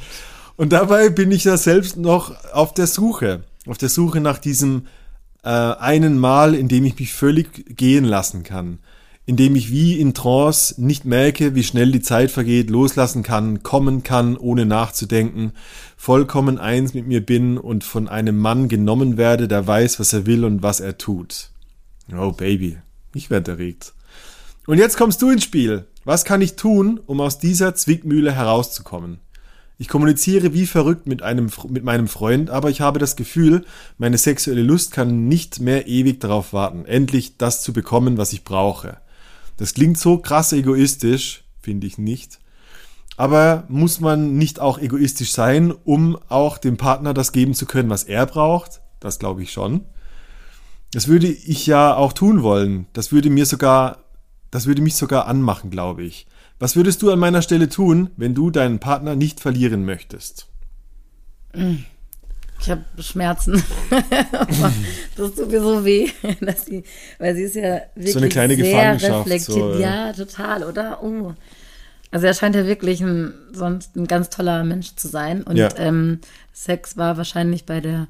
Und 0.56 0.72
dabei 0.72 1.08
bin 1.08 1.32
ich 1.32 1.42
ja 1.42 1.56
selbst 1.56 1.96
noch 1.96 2.36
auf 2.52 2.72
der 2.72 2.86
Suche. 2.86 3.42
Auf 3.66 3.78
der 3.78 3.88
Suche 3.88 4.20
nach 4.20 4.38
diesem 4.38 4.86
äh, 5.42 5.48
einen 5.48 6.20
Mal, 6.20 6.54
in 6.54 6.68
dem 6.68 6.84
ich 6.84 6.96
mich 7.00 7.12
völlig 7.12 7.76
gehen 7.76 8.04
lassen 8.04 8.44
kann. 8.44 8.78
Indem 9.30 9.54
ich 9.54 9.70
wie 9.70 10.00
in 10.00 10.12
Trance 10.12 10.74
nicht 10.82 11.04
merke, 11.04 11.54
wie 11.54 11.62
schnell 11.62 11.92
die 11.92 12.00
Zeit 12.00 12.32
vergeht, 12.32 12.68
loslassen 12.68 13.22
kann, 13.22 13.62
kommen 13.62 14.02
kann, 14.02 14.36
ohne 14.36 14.66
nachzudenken, 14.66 15.52
vollkommen 15.96 16.58
eins 16.58 16.94
mit 16.94 17.06
mir 17.06 17.24
bin 17.24 17.56
und 17.56 17.84
von 17.84 18.08
einem 18.08 18.36
Mann 18.36 18.68
genommen 18.68 19.18
werde, 19.18 19.46
der 19.46 19.64
weiß, 19.64 20.00
was 20.00 20.12
er 20.12 20.26
will 20.26 20.44
und 20.44 20.64
was 20.64 20.80
er 20.80 20.98
tut. 20.98 21.50
Oh 22.12 22.32
Baby, 22.32 22.78
ich 23.14 23.30
werde 23.30 23.52
erregt. 23.52 23.92
Und 24.66 24.78
jetzt 24.78 24.96
kommst 24.96 25.22
du 25.22 25.30
ins 25.30 25.44
Spiel. 25.44 25.86
Was 26.04 26.24
kann 26.24 26.42
ich 26.42 26.56
tun, 26.56 26.98
um 27.06 27.20
aus 27.20 27.38
dieser 27.38 27.76
Zwickmühle 27.76 28.32
herauszukommen? 28.32 29.20
Ich 29.78 29.86
kommuniziere 29.86 30.54
wie 30.54 30.66
verrückt 30.66 31.06
mit, 31.06 31.22
einem, 31.22 31.52
mit 31.68 31.84
meinem 31.84 32.08
Freund, 32.08 32.50
aber 32.50 32.68
ich 32.68 32.80
habe 32.80 32.98
das 32.98 33.14
Gefühl, 33.14 33.64
meine 33.96 34.18
sexuelle 34.18 34.64
Lust 34.64 34.90
kann 34.90 35.28
nicht 35.28 35.60
mehr 35.60 35.86
ewig 35.86 36.18
darauf 36.18 36.52
warten, 36.52 36.84
endlich 36.84 37.36
das 37.36 37.62
zu 37.62 37.72
bekommen, 37.72 38.16
was 38.16 38.32
ich 38.32 38.42
brauche. 38.42 38.98
Das 39.60 39.74
klingt 39.74 39.98
so 39.98 40.16
krass 40.16 40.54
egoistisch, 40.54 41.44
finde 41.60 41.86
ich 41.86 41.98
nicht. 41.98 42.38
Aber 43.18 43.64
muss 43.68 44.00
man 44.00 44.38
nicht 44.38 44.58
auch 44.58 44.78
egoistisch 44.78 45.32
sein, 45.32 45.70
um 45.84 46.18
auch 46.30 46.56
dem 46.56 46.78
Partner 46.78 47.12
das 47.12 47.32
geben 47.32 47.52
zu 47.52 47.66
können, 47.66 47.90
was 47.90 48.04
er 48.04 48.24
braucht? 48.24 48.80
Das 49.00 49.18
glaube 49.18 49.42
ich 49.42 49.52
schon. 49.52 49.84
Das 50.92 51.08
würde 51.08 51.26
ich 51.26 51.66
ja 51.66 51.94
auch 51.94 52.14
tun 52.14 52.42
wollen. 52.42 52.86
Das 52.94 53.12
würde 53.12 53.28
mir 53.28 53.44
sogar, 53.44 53.98
das 54.50 54.64
würde 54.64 54.80
mich 54.80 54.94
sogar 54.94 55.26
anmachen, 55.26 55.68
glaube 55.68 56.04
ich. 56.04 56.26
Was 56.58 56.74
würdest 56.74 57.02
du 57.02 57.10
an 57.10 57.18
meiner 57.18 57.42
Stelle 57.42 57.68
tun, 57.68 58.08
wenn 58.16 58.34
du 58.34 58.50
deinen 58.50 58.78
Partner 58.78 59.14
nicht 59.14 59.40
verlieren 59.40 59.84
möchtest? 59.84 60.48
Ich 62.60 62.68
habe 62.70 62.82
Schmerzen. 63.02 63.62
das 65.16 65.34
tut 65.34 65.50
mir 65.50 65.60
so 65.60 65.84
weh, 65.84 66.08
dass 66.40 66.66
sie, 66.66 66.84
weil 67.18 67.34
sie 67.34 67.42
ist 67.44 67.54
ja 67.56 67.80
wirklich 67.94 68.12
so 68.12 68.18
eine 68.18 68.28
kleine 68.28 68.54
sehr 68.56 68.64
Gefangenschaft. 68.64 69.26
reflektiert. 69.26 69.56
So, 69.74 69.78
äh. 69.78 69.80
ja, 69.82 70.12
total, 70.12 70.64
oder? 70.64 71.02
Oh. 71.02 71.34
Also 72.10 72.26
er 72.26 72.34
scheint 72.34 72.54
ja 72.56 72.66
wirklich 72.66 73.00
ein, 73.00 73.32
sonst 73.52 73.96
ein 73.96 74.06
ganz 74.06 74.30
toller 74.30 74.62
Mensch 74.64 74.94
zu 74.96 75.08
sein. 75.08 75.42
Und 75.42 75.56
Ja. 75.56 75.68
ähm, 75.76 76.20
Sex 76.52 76.96
war 76.96 77.16
wahrscheinlich 77.16 77.64
bei 77.66 77.80
der 77.80 78.08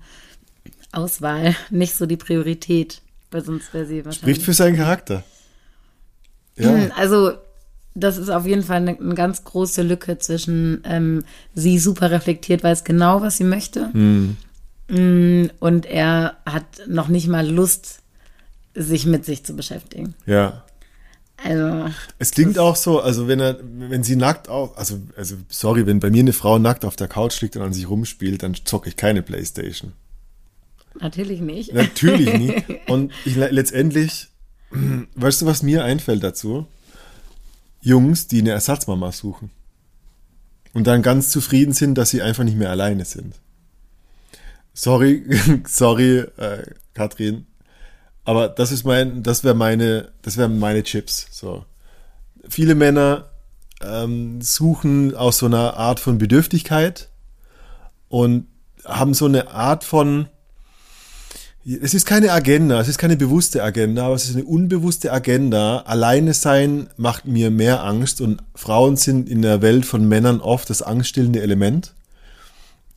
Auswahl 0.92 1.54
nicht 1.70 1.94
so 1.94 2.06
die 2.06 2.16
Priorität, 2.16 3.02
weil 3.30 3.44
sonst 3.44 3.72
wäre 3.72 3.86
sie 3.86 4.04
wahrscheinlich. 4.04 4.36
Spricht 4.36 4.42
für 4.42 4.54
seinen 4.54 4.76
Charakter. 4.76 5.22
Ja. 6.56 6.70
Hm, 6.70 6.92
Also, 6.96 7.34
das 7.94 8.16
ist 8.18 8.28
auf 8.30 8.46
jeden 8.46 8.62
Fall 8.62 8.76
eine, 8.78 8.98
eine 8.98 9.14
ganz 9.14 9.44
große 9.44 9.82
Lücke 9.82 10.18
zwischen 10.18 10.82
ähm, 10.84 11.24
sie 11.54 11.78
super 11.78 12.10
reflektiert, 12.10 12.62
weiß 12.62 12.84
genau, 12.84 13.20
was 13.22 13.36
sie 13.36 13.44
möchte. 13.44 13.92
Hm. 13.92 14.36
Mm, 14.88 15.50
Und 15.60 15.86
er 15.86 16.36
hat 16.46 16.64
noch 16.88 17.08
nicht 17.08 17.28
mal 17.28 17.46
Lust, 17.48 18.00
sich 18.74 19.06
mit 19.06 19.24
sich 19.24 19.44
zu 19.44 19.54
beschäftigen. 19.56 20.14
ja. 20.26 20.64
Also, 21.42 21.86
Es 22.18 22.32
klingt 22.32 22.58
auch 22.58 22.76
so, 22.76 23.00
also 23.00 23.26
wenn 23.26 23.40
er, 23.40 23.58
wenn 23.62 24.02
sie 24.04 24.14
nackt 24.14 24.50
auf, 24.50 24.76
also, 24.76 25.00
also 25.16 25.36
sorry, 25.48 25.86
wenn 25.86 25.98
bei 25.98 26.10
mir 26.10 26.20
eine 26.20 26.34
Frau 26.34 26.58
nackt 26.58 26.84
auf 26.84 26.96
der 26.96 27.08
Couch 27.08 27.40
liegt 27.40 27.56
und 27.56 27.62
an 27.62 27.72
sich 27.72 27.88
rumspielt, 27.88 28.42
dann 28.42 28.54
zocke 28.62 28.90
ich 28.90 28.96
keine 28.96 29.22
Playstation. 29.22 29.92
natürlich 31.00 31.40
nicht. 31.40 31.72
Natürlich 31.72 32.32
nie. 32.38 32.62
Und 32.88 33.12
ich, 33.24 33.36
le- 33.36 33.48
letztendlich, 33.50 34.28
weißt 35.14 35.40
du, 35.40 35.46
was 35.46 35.62
mir 35.62 35.82
einfällt 35.82 36.22
dazu? 36.22 36.66
Jungs, 37.80 38.28
die 38.28 38.40
eine 38.40 38.50
Ersatzmama 38.50 39.12
suchen. 39.12 39.50
Und 40.72 40.86
dann 40.86 41.02
ganz 41.02 41.30
zufrieden 41.30 41.72
sind, 41.72 41.96
dass 41.96 42.10
sie 42.10 42.22
einfach 42.22 42.44
nicht 42.44 42.56
mehr 42.56 42.70
alleine 42.70 43.04
sind. 43.04 43.34
Sorry, 44.72 45.24
sorry, 45.66 46.18
äh, 46.36 46.62
Katrin. 46.94 47.46
Aber 48.24 48.48
das 48.48 48.70
ist 48.70 48.84
mein, 48.84 49.22
das 49.22 49.42
wäre 49.42 49.54
meine, 49.54 50.12
das 50.22 50.36
wären 50.36 50.58
meine 50.58 50.82
Chips. 50.82 51.26
So. 51.32 51.64
Viele 52.48 52.74
Männer 52.74 53.30
ähm, 53.82 54.40
suchen 54.40 55.14
aus 55.14 55.38
so 55.38 55.46
einer 55.46 55.76
Art 55.76 56.00
von 56.00 56.18
Bedürftigkeit 56.18 57.08
und 58.08 58.46
haben 58.84 59.14
so 59.14 59.26
eine 59.26 59.50
Art 59.50 59.84
von, 59.84 60.28
es 61.64 61.92
ist 61.92 62.06
keine 62.06 62.32
Agenda, 62.32 62.80
es 62.80 62.88
ist 62.88 62.98
keine 62.98 63.16
bewusste 63.16 63.62
Agenda, 63.62 64.06
aber 64.06 64.14
es 64.14 64.28
ist 64.28 64.36
eine 64.36 64.46
unbewusste 64.46 65.12
Agenda. 65.12 65.80
Alleine 65.80 66.32
sein 66.32 66.88
macht 66.96 67.26
mir 67.26 67.50
mehr 67.50 67.84
Angst 67.84 68.20
und 68.20 68.42
Frauen 68.54 68.96
sind 68.96 69.28
in 69.28 69.42
der 69.42 69.60
Welt 69.60 69.84
von 69.84 70.08
Männern 70.08 70.40
oft 70.40 70.70
das 70.70 70.80
angststillende 70.80 71.42
Element. 71.42 71.94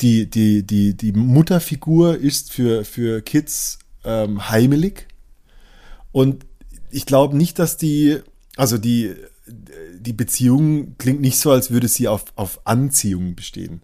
Die, 0.01 0.29
die, 0.29 0.63
die, 0.63 0.96
die 0.96 1.12
Mutterfigur 1.12 2.17
ist 2.17 2.51
für, 2.51 2.86
für 2.86 3.22
Kids 3.22 3.79
ähm, 4.05 4.50
heimelig. 4.50 5.08
Und 6.12 6.46
ich 6.89 7.05
glaube 7.05 7.36
nicht, 7.36 7.60
dass 7.60 7.77
die, 7.77 8.20
also 8.55 8.77
die, 8.77 9.13
die 10.00 10.13
Beziehung 10.13 10.98
klingt 10.98 11.22
nicht 11.22 11.38
so, 11.38 11.51
als 11.51 11.72
würde 11.72 11.89
sie 11.89 12.08
auf, 12.08 12.25
auf 12.36 12.62
Anziehung 12.65 13.36
bestehen. 13.36 13.82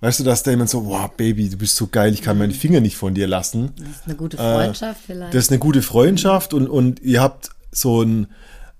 Weißt 0.00 0.20
du, 0.20 0.24
dass 0.24 0.42
da 0.42 0.50
jemand 0.50 0.68
so, 0.70 0.86
wow, 0.86 1.10
Baby, 1.10 1.48
du 1.48 1.56
bist 1.56 1.76
so 1.76 1.86
geil, 1.86 2.12
ich 2.12 2.22
kann 2.22 2.36
meine 2.38 2.52
Finger 2.52 2.80
nicht 2.80 2.96
von 2.96 3.14
dir 3.14 3.26
lassen. 3.26 3.72
Das 3.78 3.88
ist 3.88 4.02
eine 4.06 4.14
gute 4.16 4.36
Freundschaft 4.36 5.00
vielleicht. 5.06 5.34
Das 5.34 5.44
ist 5.44 5.50
eine 5.50 5.58
gute 5.58 5.82
Freundschaft 5.82 6.52
und, 6.52 6.68
und 6.68 7.00
ihr 7.00 7.22
habt 7.22 7.50
so 7.72 8.02
ein 8.02 8.26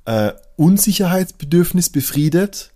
äh, 0.04 0.32
Unsicherheitsbedürfnis 0.56 1.90
befriedet. 1.90 2.72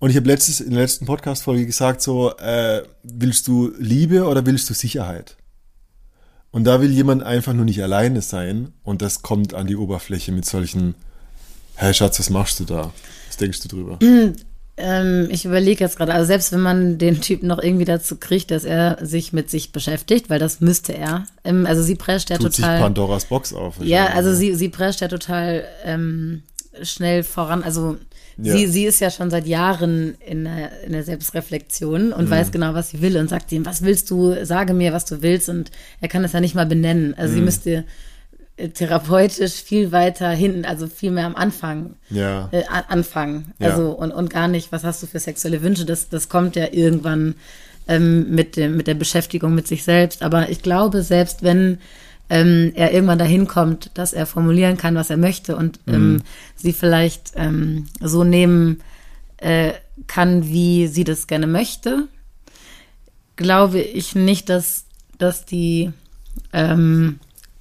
Und 0.00 0.10
ich 0.10 0.16
habe 0.16 0.28
letztes 0.28 0.60
in 0.60 0.70
der 0.70 0.82
letzten 0.82 1.06
Podcast-Folge 1.06 1.66
gesagt, 1.66 2.02
so, 2.02 2.36
äh, 2.36 2.82
willst 3.02 3.48
du 3.48 3.72
Liebe 3.78 4.26
oder 4.26 4.46
willst 4.46 4.70
du 4.70 4.74
Sicherheit? 4.74 5.36
Und 6.50 6.64
da 6.64 6.80
will 6.80 6.90
jemand 6.90 7.22
einfach 7.22 7.52
nur 7.52 7.64
nicht 7.64 7.82
alleine 7.82 8.22
sein 8.22 8.72
und 8.84 9.02
das 9.02 9.22
kommt 9.22 9.54
an 9.54 9.66
die 9.66 9.76
Oberfläche 9.76 10.32
mit 10.32 10.44
solchen, 10.44 10.94
hey 11.74 11.92
Schatz, 11.92 12.18
was 12.18 12.30
machst 12.30 12.60
du 12.60 12.64
da? 12.64 12.92
Was 13.26 13.36
denkst 13.36 13.60
du 13.60 13.68
drüber? 13.68 13.98
Ähm, 14.80 15.28
ich 15.30 15.44
überlege 15.44 15.82
jetzt 15.82 15.96
gerade, 15.96 16.14
also 16.14 16.26
selbst 16.26 16.52
wenn 16.52 16.60
man 16.60 16.98
den 16.98 17.20
Typen 17.20 17.48
noch 17.48 17.58
irgendwie 17.62 17.84
dazu 17.84 18.16
kriegt, 18.16 18.50
dass 18.50 18.64
er 18.64 18.98
sich 19.02 19.32
mit 19.32 19.50
sich 19.50 19.72
beschäftigt, 19.72 20.30
weil 20.30 20.38
das 20.38 20.60
müsste 20.60 20.92
er. 20.96 21.24
Ähm, 21.44 21.66
also 21.66 21.82
sie 21.82 21.96
prescht 21.96 22.30
ja 22.30 22.36
Tut 22.38 22.52
sich 22.54 22.64
total. 22.64 22.80
Pandoras 22.80 23.24
Box 23.26 23.52
auf. 23.52 23.74
Ja, 23.80 23.98
wahrscheinlich. 24.02 24.16
also 24.16 24.34
sie, 24.34 24.54
sie 24.54 24.68
prescht 24.68 25.00
ja 25.00 25.08
total 25.08 25.64
ähm, 25.84 26.42
schnell 26.82 27.24
voran. 27.24 27.62
Also 27.64 27.96
Ja. 28.36 28.52
sie, 28.56 28.66
sie 28.68 28.84
ist 28.84 29.00
ja 29.00 29.10
schon 29.10 29.30
seit 29.30 29.46
Jahren 29.48 30.14
in 30.24 30.44
der, 30.44 30.82
in 30.84 30.92
der 30.92 31.02
Selbstreflexion 31.02 32.12
und 32.12 32.30
weiß 32.30 32.52
genau, 32.52 32.72
was 32.74 32.90
sie 32.90 33.02
will 33.02 33.16
und 33.16 33.28
sagt 33.28 33.50
ihm, 33.50 33.66
was 33.66 33.82
willst 33.82 34.08
du, 34.10 34.34
sage 34.44 34.74
mir, 34.74 34.92
was 34.92 35.04
du 35.06 35.22
willst. 35.22 35.48
Und 35.48 35.70
er 36.00 36.08
kann 36.08 36.22
es 36.24 36.32
ja 36.32 36.40
nicht 36.40 36.54
mal 36.54 36.66
benennen. 36.66 37.14
Also 37.18 37.34
sie 37.34 37.40
müsste 37.40 37.84
therapeutisch 38.68 39.54
viel 39.62 39.92
weiter 39.92 40.28
hinten, 40.30 40.64
also 40.64 40.86
viel 40.88 41.10
mehr 41.12 41.26
am 41.26 41.36
Anfang 41.36 41.94
Ja. 42.10 42.48
äh, 42.52 42.64
an- 42.66 42.84
anfangen. 42.88 43.52
Ja. 43.58 43.70
Also 43.70 43.90
und, 43.90 44.10
und 44.12 44.30
gar 44.30 44.48
nicht, 44.48 44.72
was 44.72 44.82
hast 44.84 45.02
du 45.02 45.06
für 45.06 45.20
sexuelle 45.20 45.62
Wünsche? 45.62 45.84
Das, 45.84 46.08
das 46.08 46.28
kommt 46.28 46.56
ja 46.56 46.66
irgendwann 46.72 47.34
ähm, 47.86 48.30
mit, 48.34 48.56
dem, 48.56 48.76
mit 48.76 48.86
der 48.86 48.94
Beschäftigung 48.94 49.54
mit 49.54 49.66
sich 49.68 49.84
selbst. 49.84 50.22
Aber 50.22 50.50
ich 50.50 50.60
glaube, 50.62 51.02
selbst 51.02 51.42
wenn 51.42 51.78
ähm, 52.30 52.72
er 52.74 52.92
irgendwann 52.92 53.18
dahin 53.18 53.46
kommt, 53.46 53.90
dass 53.94 54.12
er 54.12 54.26
formulieren 54.26 54.76
kann, 54.76 54.94
was 54.96 55.08
er 55.08 55.16
möchte 55.16 55.56
und 55.56 55.80
ähm, 55.86 56.22
sie 56.56 56.72
vielleicht 56.74 57.32
ähm, 57.36 57.86
so 58.00 58.24
nehmen 58.24 58.82
äh, 59.38 59.72
kann, 60.08 60.46
wie 60.48 60.88
sie 60.88 61.04
das 61.04 61.26
gerne 61.26 61.46
möchte, 61.46 62.08
glaube 63.36 63.78
ich 63.80 64.14
nicht, 64.14 64.48
dass, 64.48 64.84
dass 65.16 65.46
die 65.46 65.92
ähm, 66.52 67.18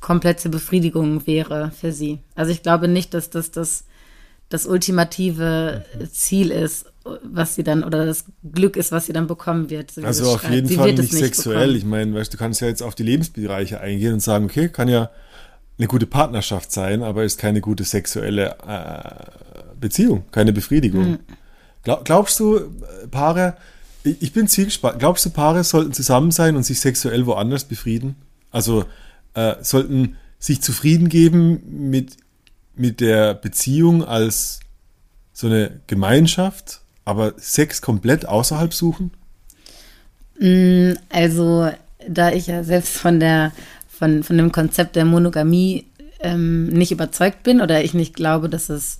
komplette 0.07 0.47
Befriedigung 0.47 1.27
wäre 1.27 1.69
für 1.77 1.91
sie. 1.91 2.19
Also 2.33 2.53
ich 2.53 2.63
glaube 2.63 2.87
nicht, 2.87 3.13
dass 3.13 3.29
das 3.29 3.51
das, 3.51 3.83
das 4.47 4.65
ultimative 4.65 5.83
Ziel 6.13 6.49
ist, 6.49 6.85
was 7.23 7.55
sie 7.55 7.63
dann, 7.63 7.83
oder 7.83 8.05
das 8.05 8.23
Glück 8.53 8.77
ist, 8.77 8.93
was 8.93 9.07
sie 9.07 9.11
dann 9.11 9.27
bekommen 9.27 9.69
wird. 9.69 9.91
Also 10.01 10.23
sie 10.23 10.29
auf 10.29 10.41
schreibt. 10.43 10.53
jeden 10.53 10.69
Fall 10.69 10.93
nicht 10.93 11.11
sexuell. 11.11 11.57
bekommen. 11.57 11.75
Ich 11.75 11.83
meine, 11.83 12.13
weißt 12.13 12.33
du, 12.33 12.37
kannst 12.37 12.61
ja 12.61 12.69
jetzt 12.69 12.81
auf 12.83 12.95
die 12.95 13.03
Lebensbereiche 13.03 13.81
eingehen 13.81 14.13
und 14.13 14.21
sagen, 14.21 14.45
okay, 14.45 14.69
kann 14.69 14.87
ja 14.87 15.09
eine 15.77 15.87
gute 15.87 16.05
Partnerschaft 16.05 16.71
sein, 16.71 17.03
aber 17.03 17.25
ist 17.25 17.37
keine 17.37 17.59
gute 17.59 17.83
sexuelle 17.83 18.55
äh, 18.65 19.75
Beziehung, 19.77 20.23
keine 20.31 20.53
Befriedigung. 20.53 21.03
Hm. 21.03 21.19
Glaub, 21.83 22.05
glaubst 22.05 22.39
du, 22.39 22.55
äh, 22.55 23.07
Paare, 23.11 23.57
ich, 24.05 24.21
ich 24.21 24.31
bin 24.31 24.47
zielgespannt, 24.47 24.99
glaubst 24.99 25.25
du, 25.25 25.31
Paare 25.31 25.65
sollten 25.65 25.91
zusammen 25.91 26.31
sein 26.31 26.55
und 26.55 26.63
sich 26.63 26.79
sexuell 26.79 27.25
woanders 27.25 27.65
befrieden? 27.65 28.15
Also 28.51 28.85
äh, 29.37 29.63
sollten 29.63 30.17
sich 30.39 30.61
zufrieden 30.61 31.09
geben 31.09 31.61
mit, 31.89 32.17
mit 32.75 32.99
der 32.99 33.35
Beziehung 33.35 34.03
als 34.03 34.59
so 35.31 35.45
eine 35.45 35.79
Gemeinschaft, 35.85 36.81
aber 37.05 37.35
Sex 37.37 37.81
komplett 37.81 38.27
außerhalb 38.27 38.73
suchen? 38.73 39.11
Also, 41.09 41.69
da 42.07 42.31
ich 42.31 42.47
ja 42.47 42.63
selbst 42.63 42.97
von 42.97 43.19
der, 43.19 43.51
von, 43.87 44.23
von 44.23 44.37
dem 44.37 44.51
Konzept 44.51 44.95
der 44.95 45.05
Monogamie 45.05 45.85
ähm, 46.19 46.67
nicht 46.67 46.91
überzeugt 46.91 47.43
bin 47.43 47.61
oder 47.61 47.83
ich 47.83 47.93
nicht 47.93 48.15
glaube, 48.15 48.49
dass 48.49 48.69
es 48.69 48.99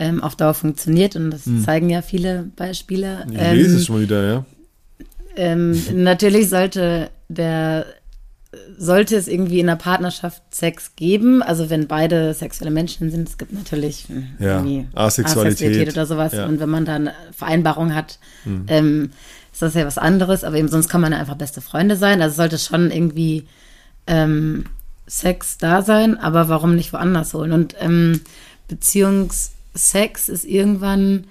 ähm, 0.00 0.22
auf 0.22 0.34
Dauer 0.34 0.54
funktioniert 0.54 1.14
und 1.14 1.30
das 1.30 1.44
zeigen 1.64 1.90
ja 1.90 2.02
viele 2.02 2.50
Beispiele. 2.56 3.24
Ich 3.30 3.38
ähm, 3.38 3.56
lese 3.56 3.76
es 3.76 3.86
schon 3.86 3.96
mal 3.96 4.02
wieder, 4.02 4.24
ja. 4.26 4.44
ähm, 5.36 5.80
natürlich 5.94 6.48
sollte 6.48 7.10
der 7.28 7.86
sollte 8.78 9.16
es 9.16 9.28
irgendwie 9.28 9.60
in 9.60 9.66
der 9.66 9.76
Partnerschaft 9.76 10.42
Sex 10.50 10.96
geben, 10.96 11.42
also 11.42 11.70
wenn 11.70 11.86
beide 11.86 12.34
sexuelle 12.34 12.70
Menschen 12.70 13.10
sind, 13.10 13.28
es 13.28 13.38
gibt 13.38 13.52
natürlich 13.52 14.06
Ja, 14.38 14.58
irgendwie 14.58 14.86
Asexualität. 14.94 15.92
oder 15.92 16.06
sowas 16.06 16.32
Ja. 16.32 16.46
und 16.46 16.60
wenn 16.60 16.68
man 16.68 16.84
dann 16.84 17.08
eine 17.08 17.14
Vereinbarung 17.32 17.94
hat, 17.94 18.18
ähm, 18.68 19.10
ist 19.52 19.62
das 19.62 19.74
ja 19.74 19.86
was 19.86 19.98
anderes, 19.98 20.44
aber 20.44 20.56
eben 20.56 20.68
sonst 20.68 20.88
kann 20.88 21.00
man 21.00 21.12
ja 21.12 21.18
einfach 21.18 21.36
beste 21.36 21.60
Freunde 21.60 21.96
sein, 21.96 22.20
also 22.20 22.32
es 22.32 22.36
sollte 22.36 22.58
schon 22.58 22.90
irgendwie 22.90 23.46
ähm, 24.06 24.66
Sex 25.06 25.56
da 25.58 25.82
sein, 25.82 26.18
aber 26.18 26.48
warum 26.48 26.74
nicht 26.74 26.92
woanders 26.92 27.32
holen? 27.32 27.52
Und 27.52 27.74
ähm, 27.80 28.20
Beziehungssex 28.68 30.28
ist 30.28 30.44
irgendwann, 30.44 31.24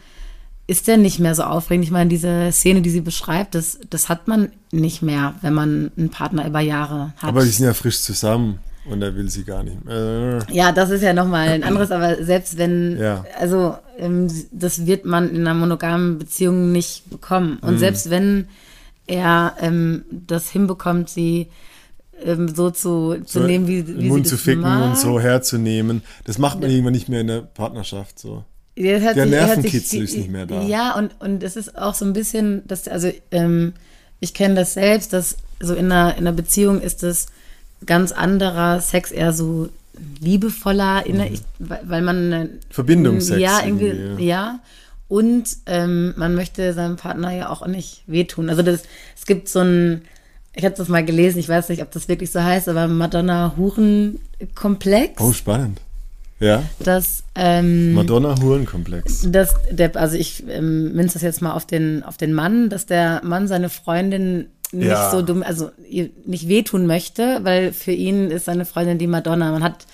ist 0.68 0.88
der 0.88 0.98
nicht 0.98 1.20
mehr 1.20 1.36
so 1.36 1.44
aufregend. 1.44 1.86
Ich 1.86 1.92
meine, 1.92 2.10
diese 2.10 2.52
Szene, 2.52 2.82
die 2.82 2.90
sie 2.90 3.02
beschreibt, 3.02 3.54
das, 3.56 3.80
das 3.90 4.10
hat 4.10 4.28
man 4.28 4.50
nicht 4.72 5.02
mehr, 5.02 5.36
wenn 5.42 5.54
man 5.54 5.92
einen 5.98 6.10
Partner 6.10 6.48
über 6.48 6.60
Jahre 6.60 7.14
hat. 7.18 7.30
Aber 7.30 7.44
die 7.44 7.50
sind 7.50 7.66
ja 7.66 7.74
frisch 7.74 8.00
zusammen 8.02 8.60
und 8.90 9.02
er 9.02 9.16
will 9.16 9.30
sie 9.30 9.44
gar 9.44 9.64
nicht. 9.64 9.78
Äh, 9.88 10.40
ja, 10.54 10.72
das 10.72 10.90
ist 10.90 11.04
ja 11.04 11.14
nochmal 11.14 11.50
ein 11.50 11.64
anderes, 11.64 11.92
aber 11.92 12.24
selbst 12.24 12.58
wenn, 12.58 12.98
Ja. 13.00 13.24
also 13.40 13.76
ähm, 13.98 14.28
das 14.52 14.86
wird 14.88 15.06
man 15.06 15.30
in 15.30 15.42
einer 15.42 15.54
monogamen 15.54 16.18
Beziehung 16.18 16.72
nicht 16.72 17.10
bekommen. 17.10 17.60
Mhm. 17.62 17.68
Und 17.70 17.78
selbst 17.78 18.10
wenn 18.10 18.48
er 19.08 19.54
ähm, 19.60 20.04
das 20.10 20.50
hinbekommt, 20.50 21.10
sie 21.10 21.48
ähm, 22.24 22.48
so 22.56 22.72
zu, 22.72 23.18
zu 23.26 23.40
so 23.42 23.46
nehmen, 23.46 23.68
wie, 23.68 23.88
wie 23.88 24.02
sie 24.02 24.08
Mund 24.08 24.26
das 24.26 24.32
zu 24.32 24.38
ficken 24.38 24.62
mag. 24.62 24.84
und 24.90 24.98
so 24.98 25.20
herzunehmen. 25.20 26.02
Das 26.24 26.40
macht 26.40 26.60
man 26.60 26.72
irgendwann 26.72 26.94
nicht 26.94 27.08
mehr 27.10 27.22
in 27.22 27.28
der 27.28 27.42
Partnerschaft 27.42 28.18
so. 28.18 28.46
Ja, 28.78 28.94
das 29.00 29.04
hat 29.04 29.16
Der 29.16 29.24
sich- 29.24 29.32
Nervenkitzel 29.32 29.82
sich- 29.82 30.02
ist 30.02 30.18
nicht 30.18 30.32
mehr 30.32 30.46
da. 30.46 30.62
Ja, 30.64 30.96
und, 30.96 31.12
und 31.20 31.44
es 31.44 31.56
ist 31.56 31.78
auch 31.78 31.94
so 31.94 32.04
ein 32.06 32.14
bisschen, 32.14 32.64
dass, 32.68 32.88
also 32.88 33.12
ähm, 33.32 33.74
ich 34.20 34.34
kenne 34.34 34.56
das 34.56 34.74
selbst, 34.74 35.14
dass 35.14 35.38
so 35.62 35.74
in 35.74 35.92
einer, 35.92 36.14
in 36.18 36.28
einer 36.28 36.34
Beziehung 36.34 36.82
ist 36.82 37.04
es 37.04 37.28
ganz 37.86 38.12
anderer 38.12 38.82
Sex, 38.82 39.12
eher 39.12 39.32
so 39.32 39.70
liebevoller, 40.20 41.04
der, 41.08 41.32
ich, 41.32 41.42
weil 41.60 42.02
man 42.02 42.34
eine- 42.34 42.50
Verbindungssex 42.70 43.40
Ja, 43.40 43.62
irgendwie, 43.64 43.86
irgendwie, 43.88 44.26
ja. 44.26 44.60
Und 45.08 45.46
ähm, 45.68 46.14
man 46.18 46.36
möchte 46.36 46.74
seinem 46.74 46.96
Partner 46.98 47.32
ja 47.32 47.50
auch 47.50 47.66
nicht 47.68 48.04
wehtun. 48.08 48.50
Also 48.50 48.62
das, 48.64 48.84
es 49.16 49.26
gibt 49.26 49.48
so 49.48 49.60
ein, 49.60 50.02
ich 50.54 50.66
habe 50.66 50.76
das 50.76 50.90
mal 50.90 51.06
gelesen, 51.06 51.40
ich 51.40 51.48
weiß 51.48 51.70
nicht, 51.70 51.82
ob 51.82 51.92
das 51.92 52.10
wirklich 52.10 52.32
so 52.32 52.44
heißt, 52.44 52.68
aber 52.68 52.88
Madonna-Huren-Komplex. 52.88 55.22
Oh, 55.22 55.32
spannend. 55.32 55.80
Ja, 56.40 56.64
dass 56.80 57.24
ähm, 57.36 57.94
Madonna-Hurenkomplex. 57.94 59.32
dass 59.32 59.56
der, 59.72 59.96
also 59.96 60.18
ich 60.18 60.44
ähm, 60.50 60.94
münze 60.94 61.14
das 61.14 61.22
jetzt 61.22 61.42
mal 61.42 61.54
auf 61.54 61.66
den, 61.66 62.04
auf 62.04 62.18
den 62.18 62.34
Mann, 62.34 62.70
dass 62.70 62.86
der 62.86 63.22
Mann 63.24 63.48
seine 63.48 63.70
Freundin 63.70 64.48
nicht 64.74 64.88
Ja. 64.88 65.12
so 65.12 65.22
dumm, 65.22 65.44
also 65.44 65.72
ihr 65.90 66.10
nicht 66.26 66.50
wehtun 66.50 66.88
möchte, 66.88 67.40
weil 67.44 67.72
für 67.72 67.92
ihn 67.94 68.32
ist 68.32 68.46
seine 68.46 68.66
Freundin 68.66 68.98
die 68.98 69.08
Madonna. 69.08 69.52
Man 69.52 69.64
hat 69.64 69.86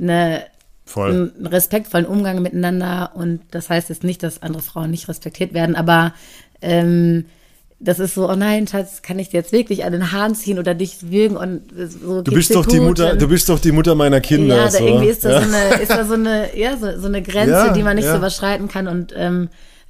eine, 0.00 0.44
Voll. 0.86 1.10
einen 1.36 1.46
respektvollen 1.46 2.06
Umgang 2.06 2.40
miteinander 2.40 3.12
und 3.14 3.40
das 3.50 3.68
heißt 3.68 3.90
jetzt 3.90 4.04
nicht, 4.04 4.22
dass 4.22 4.42
andere 4.42 4.62
Frauen 4.62 4.90
nicht 4.90 5.08
respektiert 5.08 5.52
werden, 5.52 5.76
aber 5.76 6.14
ähm, 6.62 7.26
das 7.84 7.98
ist 7.98 8.14
so, 8.14 8.30
oh 8.30 8.36
nein, 8.36 8.68
Schatz, 8.68 9.02
kann 9.02 9.18
ich 9.18 9.30
dir 9.30 9.38
jetzt 9.38 9.52
wirklich 9.52 9.84
an 9.84 9.92
den 9.92 10.12
Haaren 10.12 10.34
ziehen 10.34 10.58
oder 10.58 10.72
dich 10.74 11.10
würgen 11.10 11.36
und 11.36 11.62
so 11.74 12.22
Du 12.22 12.32
bist 12.32 12.54
doch 12.54 12.64
die 12.64 12.78
Mutter, 12.80 13.16
du 13.16 13.26
bist 13.28 13.48
doch 13.48 13.58
die 13.58 13.72
Mutter 13.72 13.94
meiner 13.94 14.20
Kinder. 14.20 14.56
ja, 14.56 14.64
da 14.64 14.70
so. 14.70 14.86
irgendwie 14.86 15.08
ist 15.08 15.24
da, 15.24 15.30
ja. 15.32 15.40
so 15.42 15.48
eine, 15.48 15.82
ist 15.82 15.90
da 15.90 16.04
so 16.04 16.14
eine, 16.14 16.56
ja, 16.56 16.76
so, 16.76 17.00
so 17.00 17.06
eine 17.08 17.22
Grenze, 17.22 17.50
Ja, 17.50 17.72
die 17.72 17.82
man 17.82 17.96
nicht 17.96 18.04
ja. 18.04 18.12
so 18.12 18.18
überschreiten 18.18 18.68
kann 18.68 18.86
und, 18.86 19.12
ähm, 19.16 19.48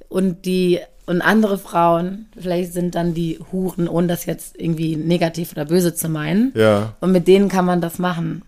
und 0.09 0.45
die, 0.45 0.79
und 1.05 1.21
andere 1.21 1.57
Frauen, 1.59 2.27
vielleicht 2.39 2.73
sind 2.73 2.95
dann 2.95 3.13
die 3.13 3.39
Huren, 3.51 3.87
ohne 3.87 4.07
das 4.07 4.25
jetzt 4.25 4.59
irgendwie 4.59 4.95
negativ 4.95 5.51
oder 5.51 5.65
böse 5.65 5.93
zu 5.93 6.09
meinen. 6.09 6.51
Ja, 6.55 6.95
Und 6.99 7.11
mit 7.11 7.27
denen 7.27 7.47
kann 7.49 7.65
man 7.65 7.79
das 7.79 7.99
machen. 7.99 8.41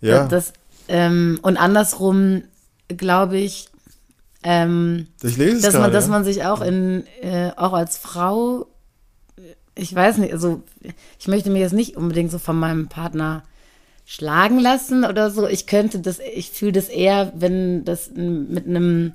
ja. 0.00 0.26
Das, 0.28 0.52
ähm, 0.88 1.38
und 1.42 1.56
andersrum 1.56 2.42
glaube 2.88 3.38
ich, 3.38 3.68
ähm, 4.42 5.06
ich 5.22 5.36
lese 5.36 5.56
es 5.56 5.62
dass 5.62 5.74
man, 5.74 5.82
gerade, 5.82 5.92
dass 5.92 6.08
man 6.08 6.24
sich 6.24 6.44
auch 6.44 6.60
in, 6.60 7.04
äh, 7.20 7.50
auch 7.56 7.72
als 7.72 7.96
Frau, 7.96 8.66
ich 9.74 9.94
weiß 9.94 10.18
nicht, 10.18 10.32
also 10.32 10.62
ich 11.18 11.28
möchte 11.28 11.50
mich 11.50 11.60
jetzt 11.60 11.74
nicht 11.74 11.96
unbedingt 11.96 12.30
so 12.30 12.38
von 12.38 12.58
meinem 12.58 12.88
Partner 12.88 13.42
schlagen 14.04 14.58
lassen 14.58 15.04
oder 15.04 15.30
so. 15.30 15.46
Ich 15.46 15.66
könnte 15.66 16.00
das, 16.00 16.18
ich 16.34 16.50
fühle 16.50 16.72
das 16.72 16.88
eher, 16.88 17.32
wenn 17.36 17.84
das 17.84 18.10
mit 18.14 18.66
einem 18.66 19.12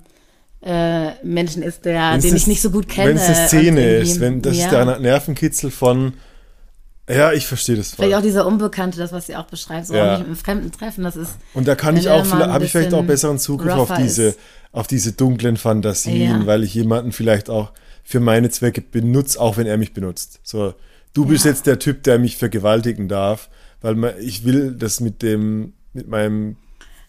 äh, 0.64 1.12
Menschen 1.24 1.62
ist, 1.62 1.86
der, 1.86 2.14
Wenn's 2.14 2.26
den 2.26 2.36
ich 2.36 2.48
nicht 2.48 2.62
so 2.62 2.72
gut 2.72 2.88
kenne. 2.88 3.10
Wenn 3.10 3.18
es 3.18 3.24
eine 3.24 3.48
Szene 3.48 3.96
ist, 3.98 4.20
wenn 4.20 4.42
das 4.42 4.58
ja. 4.58 4.66
ist 4.66 4.72
der 4.72 5.00
Nervenkitzel 5.00 5.72
von. 5.72 6.14
Ja, 7.10 7.32
ich 7.32 7.48
verstehe 7.48 7.76
das 7.78 7.89
voll. 7.93 8.06
Vielleicht 8.06 8.17
auch 8.20 8.24
dieser 8.24 8.46
Unbekannte, 8.46 8.98
das, 8.98 9.12
was 9.13 9.28
sie 9.28 9.36
auch 9.36 9.46
beschreibt, 9.46 9.88
so 9.88 9.93
Ja. 9.96 10.06
auch 10.06 10.10
nicht 10.12 10.20
mit 10.20 10.28
einem 10.28 10.36
Fremden 10.36 10.72
treffen, 10.72 11.04
das 11.04 11.15
ist. 11.15 11.32
Und 11.54 11.67
da 11.67 11.76
kann 11.76 11.96
ich 11.96 12.10
auch, 12.10 12.30
habe 12.32 12.65
ich 12.65 12.72
vielleicht 12.72 12.93
auch 12.93 13.04
besseren 13.04 13.39
Zugriff 13.39 13.74
auf 13.74 13.91
diese, 13.98 14.24
ist. 14.30 14.39
auf 14.74 14.88
diese 14.88 15.13
dunklen 15.13 15.56
Fantasien, 15.58 16.41
Ja. 16.41 16.46
weil 16.46 16.63
ich 16.63 16.74
jemanden 16.74 17.12
vielleicht 17.13 17.50
auch 17.50 17.72
für 18.04 18.20
meine 18.20 18.50
Zwecke 18.50 18.82
benutze, 18.82 19.39
auch 19.39 19.56
wenn 19.58 19.67
er 19.67 19.78
mich 19.78 19.93
benutzt. 19.93 20.39
So, 20.43 20.74
du 21.13 21.26
bist 21.26 21.46
Ja. 21.46 21.52
jetzt 21.52 21.65
der 21.65 21.80
Typ, 21.80 22.04
der 22.04 22.20
mich 22.20 22.36
vergewaltigen 22.38 23.08
darf, 23.08 23.50
weil 23.82 24.15
ich 24.20 24.43
will 24.43 24.74
das 24.74 25.00
mit 25.00 25.22
dem, 25.22 25.74
mit 25.93 26.08
meinem 26.10 26.58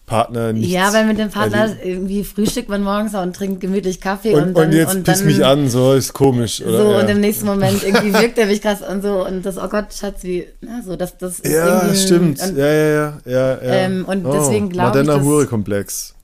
Partner 0.09 0.53
nicht. 0.53 0.69
Ja, 0.69 0.91
weil 0.91 1.05
mit 1.05 1.19
dem 1.19 1.29
Partner 1.29 1.69
erleben. 1.69 1.79
irgendwie 1.83 2.23
frühstückt 2.23 2.67
man 2.67 2.81
morgens 2.81 3.13
und 3.13 3.35
trinkt 3.35 3.61
gemütlich 3.61 4.01
Kaffee 4.01 4.33
Und, 4.33 4.41
und, 4.41 4.47
und, 4.47 4.55
dann, 4.57 4.71
jetzt 4.73 4.95
und 4.95 5.03
piss 5.03 5.19
dann, 5.19 5.27
mich 5.27 5.45
an, 5.45 5.69
so 5.69 5.93
ist 5.93 6.13
komisch, 6.13 6.61
oder? 6.61 6.77
So, 6.77 6.91
ja. 6.91 6.99
und 6.99 7.09
im 7.09 7.19
nächsten 7.19 7.45
Moment 7.45 7.83
irgendwie 7.85 8.13
wirkt 8.13 8.39
er 8.39 8.47
mich 8.47 8.61
krass 8.61 8.81
und 8.81 9.03
so 9.03 9.25
und 9.25 9.45
das, 9.45 9.57
oh 9.59 9.67
Gott, 9.67 9.93
Schatz, 9.93 10.23
wie, 10.23 10.47
na, 10.61 10.81
so, 10.83 10.95
das, 10.95 11.17
das 11.19 11.39
ist 11.39 11.53
ja, 11.53 11.93
stimmt. 11.93 12.41
Und 12.41 12.57
ja, 12.57 12.65
ja, 12.65 12.89
ja, 12.89 13.21
ja. 13.25 13.57
Ähm, 13.61 14.05
und 14.05 14.23
deswegen 14.23 14.69
glaub 14.69 14.95
ich, 14.95 15.05
Madonna 15.05 15.23
Hure-Komplex. 15.23 16.15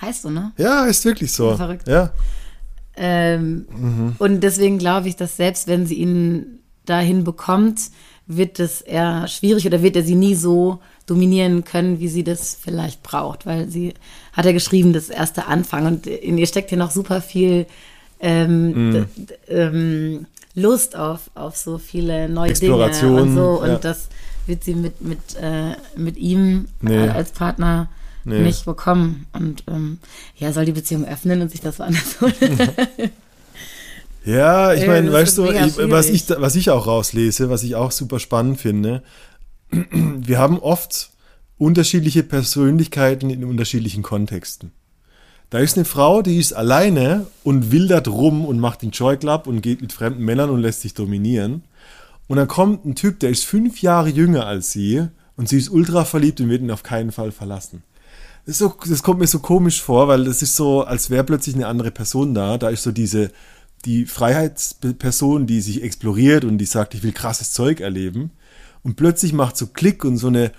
Heißt 0.00 0.22
so, 0.22 0.30
ne? 0.30 0.52
Ja, 0.56 0.84
ist 0.84 1.04
wirklich 1.04 1.32
so. 1.32 1.56
Verrückt. 1.56 1.88
Ja. 1.88 2.12
Ähm, 2.96 3.66
Mhm. 3.70 4.14
Und 4.18 4.40
deswegen 4.40 4.78
glaube 4.78 5.08
ich, 5.08 5.16
dass 5.16 5.36
selbst 5.36 5.66
wenn 5.66 5.84
sie 5.86 5.96
ihn 5.96 6.60
dahin 6.84 7.24
bekommt, 7.24 7.80
wird 8.26 8.58
es 8.60 8.80
eher 8.80 9.28
schwierig 9.28 9.66
oder 9.66 9.82
wird 9.82 9.96
er 9.96 10.02
sie 10.02 10.14
nie 10.16 10.34
so 10.34 10.80
dominieren 11.06 11.64
können, 11.64 12.00
wie 12.00 12.08
sie 12.08 12.24
das 12.24 12.56
vielleicht 12.60 13.02
braucht, 13.02 13.46
weil 13.46 13.68
sie 13.68 13.94
hat 14.32 14.44
ja 14.44 14.52
geschrieben, 14.52 14.92
das 14.92 15.08
erste 15.08 15.46
Anfang 15.46 15.86
und 15.86 16.06
in 16.08 16.36
ihr 16.36 16.46
steckt 16.48 16.70
ja 16.72 16.76
noch 16.76 16.90
super 16.90 17.20
viel 17.20 17.66
ähm, 18.20 19.06
d- 19.16 19.34
ähm, 19.48 20.26
Lust 20.54 20.96
auf, 20.96 21.30
auf 21.34 21.56
so 21.56 21.78
viele 21.78 22.28
neue 22.28 22.54
Dinge 22.54 22.76
und 23.02 23.34
so 23.34 23.60
und 23.62 23.68
ja. 23.68 23.76
das 23.78 24.08
wird 24.46 24.64
sie 24.64 24.74
mit, 24.74 25.00
mit, 25.02 25.18
äh, 25.40 25.76
mit 25.96 26.16
ihm 26.16 26.66
Nee. 26.80 27.06
äh, 27.06 27.08
als 27.10 27.30
Partner 27.32 27.88
Nee. 28.24 28.40
nicht 28.40 28.64
bekommen 28.64 29.26
und 29.34 29.62
ähm, 29.68 29.98
ja, 30.36 30.52
soll 30.52 30.64
die 30.64 30.72
Beziehung 30.72 31.04
öffnen 31.04 31.42
und 31.42 31.50
sich 31.52 31.60
das 31.60 31.78
woanders 31.78 32.20
holen. 32.20 32.32
Ja, 34.26 34.74
ich 34.74 34.82
Ey, 34.82 34.88
meine, 34.88 35.12
weißt 35.12 35.38
du, 35.38 35.50
ich, 35.50 35.78
was, 35.88 36.10
ich, 36.10 36.28
was 36.28 36.56
ich 36.56 36.70
auch 36.70 36.88
rauslese, 36.88 37.48
was 37.48 37.62
ich 37.62 37.76
auch 37.76 37.92
super 37.92 38.18
spannend 38.18 38.60
finde, 38.60 39.04
wir 39.70 40.38
haben 40.38 40.58
oft 40.58 41.10
unterschiedliche 41.58 42.24
Persönlichkeiten 42.24 43.30
in 43.30 43.44
unterschiedlichen 43.44 44.02
Kontexten. 44.02 44.72
Da 45.48 45.60
ist 45.60 45.76
eine 45.76 45.84
Frau, 45.84 46.22
die 46.22 46.38
ist 46.38 46.54
alleine 46.54 47.28
und 47.44 47.70
wildert 47.70 48.08
rum 48.08 48.44
und 48.44 48.58
macht 48.58 48.82
den 48.82 48.90
Joy 48.90 49.16
Club 49.16 49.46
und 49.46 49.60
geht 49.60 49.80
mit 49.80 49.92
fremden 49.92 50.24
Männern 50.24 50.50
und 50.50 50.60
lässt 50.60 50.80
sich 50.82 50.92
dominieren. 50.92 51.62
Und 52.26 52.38
dann 52.38 52.48
kommt 52.48 52.84
ein 52.84 52.96
Typ, 52.96 53.20
der 53.20 53.30
ist 53.30 53.44
fünf 53.44 53.80
Jahre 53.80 54.08
jünger 54.08 54.44
als 54.44 54.72
sie 54.72 55.06
und 55.36 55.48
sie 55.48 55.58
ist 55.58 55.68
ultra 55.68 56.04
verliebt 56.04 56.40
und 56.40 56.48
wird 56.48 56.62
ihn 56.62 56.72
auf 56.72 56.82
keinen 56.82 57.12
Fall 57.12 57.30
verlassen. 57.30 57.84
Das, 58.44 58.54
ist 58.54 58.58
so, 58.58 58.74
das 58.88 59.04
kommt 59.04 59.20
mir 59.20 59.28
so 59.28 59.38
komisch 59.38 59.80
vor, 59.80 60.08
weil 60.08 60.24
das 60.24 60.42
ist 60.42 60.56
so, 60.56 60.82
als 60.82 61.10
wäre 61.10 61.22
plötzlich 61.22 61.54
eine 61.54 61.68
andere 61.68 61.92
Person 61.92 62.34
da. 62.34 62.58
Da 62.58 62.70
ist 62.70 62.82
so 62.82 62.90
diese, 62.90 63.30
die 63.86 64.04
Freiheitsperson, 64.04 65.46
die 65.46 65.60
sich 65.60 65.82
exploriert 65.82 66.44
und 66.44 66.58
die 66.58 66.66
sagt, 66.66 66.94
ich 66.94 67.02
will 67.02 67.12
krasses 67.12 67.52
Zeug 67.52 67.80
erleben. 67.80 68.30
Und 68.82 68.96
plötzlich 68.96 69.32
macht 69.32 69.56
so 69.56 69.66
Klick 69.68 70.04
und 70.04 70.16
so 70.18 70.28
eine, 70.28 70.52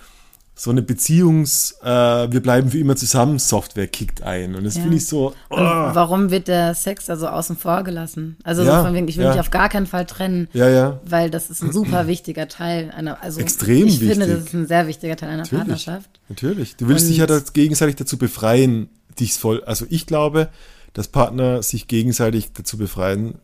so 0.56 0.72
eine 0.72 0.82
Beziehungs, 0.82 1.76
äh, 1.84 1.88
wir 1.88 2.42
bleiben 2.42 2.72
für 2.72 2.80
immer 2.80 2.96
zusammen 2.96 3.38
Software 3.40 3.88
kickt 3.88 4.24
ein. 4.24 4.56
Und 4.56 4.64
das 4.64 4.76
Ja. 4.76 4.82
finde 4.82 4.98
ich 4.98 5.06
so, 5.06 5.28
Und 5.50 5.60
oh, 5.60 5.90
warum 5.94 6.32
wird 6.32 6.48
der 6.48 6.74
Sex 6.74 7.10
also 7.10 7.28
außen 7.28 7.56
vor 7.58 7.84
gelassen? 7.84 8.38
Also 8.44 8.64
Ja, 8.64 8.80
so 8.80 8.86
von 8.86 8.94
wegen, 8.96 9.08
ich 9.08 9.18
will 9.18 9.26
ja. 9.26 9.32
mich 9.32 9.40
auf 9.40 9.52
gar 9.52 9.70
keinen 9.70 9.86
Fall 9.86 10.06
trennen, 10.06 10.48
ja, 10.54 10.68
ja. 10.68 11.00
weil 11.06 11.30
das 11.30 11.50
ist 11.50 11.62
ein 11.62 11.72
super 11.72 12.08
wichtiger 12.08 12.48
Teil 12.48 12.92
einer, 12.96 13.22
also 13.22 13.40
Extrem 13.40 13.88
ich 13.88 14.00
finde, 14.00 14.22
wichtig. 14.22 14.36
das 14.36 14.46
ist 14.48 14.54
ein 14.54 14.68
sehr 14.68 14.88
wichtiger 14.88 15.16
Teil 15.16 15.30
einer 15.30 15.38
Natürlich. 15.44 15.60
Partnerschaft. 15.60 16.10
Natürlich. 16.28 16.76
Du 16.76 16.88
willst 16.88 17.04
Und- 17.04 17.10
dich 17.12 17.18
ja 17.20 17.28
das 17.28 17.54
gegenseitig 17.54 17.96
dazu 17.98 18.18
befreien, 18.18 18.90
dich 19.20 19.34
voll. 19.34 19.64
Also 19.64 19.86
ich 19.90 20.06
glaube, 20.08 20.50
dass 20.98 21.08
Partner 21.10 21.62
sich 21.62 21.88
gegenseitig 21.88 22.54
dazu 22.54 22.76
befreien 22.76 23.36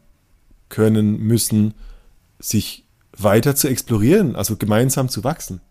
können 0.69 1.19
müssen, 1.19 1.75
sich 2.39 2.83
weiter 3.15 3.55
zu 3.55 3.67
explorieren, 3.67 4.35
also 4.35 4.55
gemeinsam 4.55 5.07
zu 5.07 5.23
wachsen. 5.23 5.61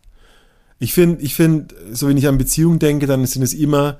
Ich 0.79 0.95
finde, 0.95 1.21
ich 1.25 1.35
finde, 1.35 1.75
so 1.91 2.07
wenn 2.07 2.17
ich 2.17 2.29
an 2.29 2.39
Beziehungen 2.39 2.79
denke, 2.79 3.09
dann 3.09 3.27
sind 3.27 3.43
es 3.43 3.53
immer 3.53 3.99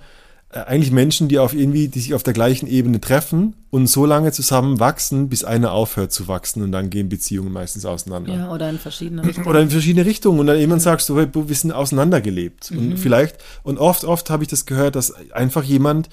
äh, 0.51 0.61
eigentlich 0.61 0.93
Menschen, 0.93 1.27
die 1.27 1.41
auf 1.41 1.55
irgendwie, 1.55 1.89
die 1.89 1.99
sich 1.99 2.15
auf 2.15 2.23
der 2.23 2.35
gleichen 2.35 2.69
Ebene 2.69 3.01
treffen 3.01 3.57
und 3.71 3.89
so 3.89 4.07
lange 4.07 4.31
zusammen 4.31 4.79
wachsen, 4.79 5.29
bis 5.29 5.43
einer 5.43 5.73
aufhört 5.73 6.13
zu 6.13 6.29
wachsen 6.29 6.63
und 6.63 6.71
dann 6.71 6.89
gehen 6.89 7.09
Beziehungen 7.09 7.53
meistens 7.53 7.85
auseinander. 7.85 8.33
Ja, 8.33 8.53
oder 8.53 8.71
in 8.71 8.79
verschiedene 8.79 9.25
Richtungen. 9.25 9.49
Oder 9.49 9.61
in 9.61 9.71
verschiedene 9.71 10.07
Richtungen 10.07 10.39
und 10.39 10.47
dann 10.47 10.57
jemand 10.57 10.83
sagst 10.83 11.09
du, 11.09 11.17
wir 11.17 11.57
sind 11.57 11.73
auseinandergelebt. 11.73 12.71
Mhm. 12.71 12.79
Und 12.79 12.97
vielleicht, 12.99 13.39
und 13.65 13.79
oft, 13.79 14.05
oft 14.05 14.31
habe 14.31 14.45
ich 14.45 14.49
das 14.49 14.67
gehört, 14.67 14.95
dass 14.95 15.33
einfach 15.33 15.65
jemand 15.65 16.11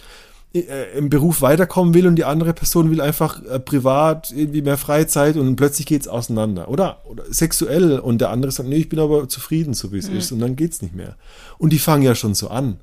im 0.52 1.10
Beruf 1.10 1.42
weiterkommen 1.42 1.94
will 1.94 2.08
und 2.08 2.16
die 2.16 2.26
andere 2.26 2.54
Person 2.54 2.90
will 2.90 3.02
einfach 3.02 3.44
äh, 3.46 3.60
privat 3.60 4.32
irgendwie 4.32 4.64
mehr 4.64 4.78
Freizeit 4.78 5.36
und 5.38 5.56
plötzlich 5.56 5.86
geht's 5.86 6.08
auseinander. 6.08 6.70
Oder, 6.70 7.04
oder 7.06 7.24
sexuell 7.30 8.00
und 8.00 8.20
der 8.20 8.32
andere 8.32 8.52
sagt, 8.52 8.68
nee, 8.68 8.78
ich 8.78 8.90
bin 8.90 9.00
aber 9.00 9.30
zufrieden, 9.30 9.76
so 9.76 9.92
wie 9.92 10.00
es 10.00 10.10
mhm. 10.10 10.18
ist 10.18 10.32
und 10.32 10.40
dann 10.40 10.56
geht's 10.56 10.82
nicht 10.82 10.96
mehr. 10.96 11.18
Und 11.60 11.72
die 11.72 11.78
fangen 11.78 12.02
ja 12.02 12.16
schon 12.16 12.34
so 12.34 12.48
an. 12.48 12.80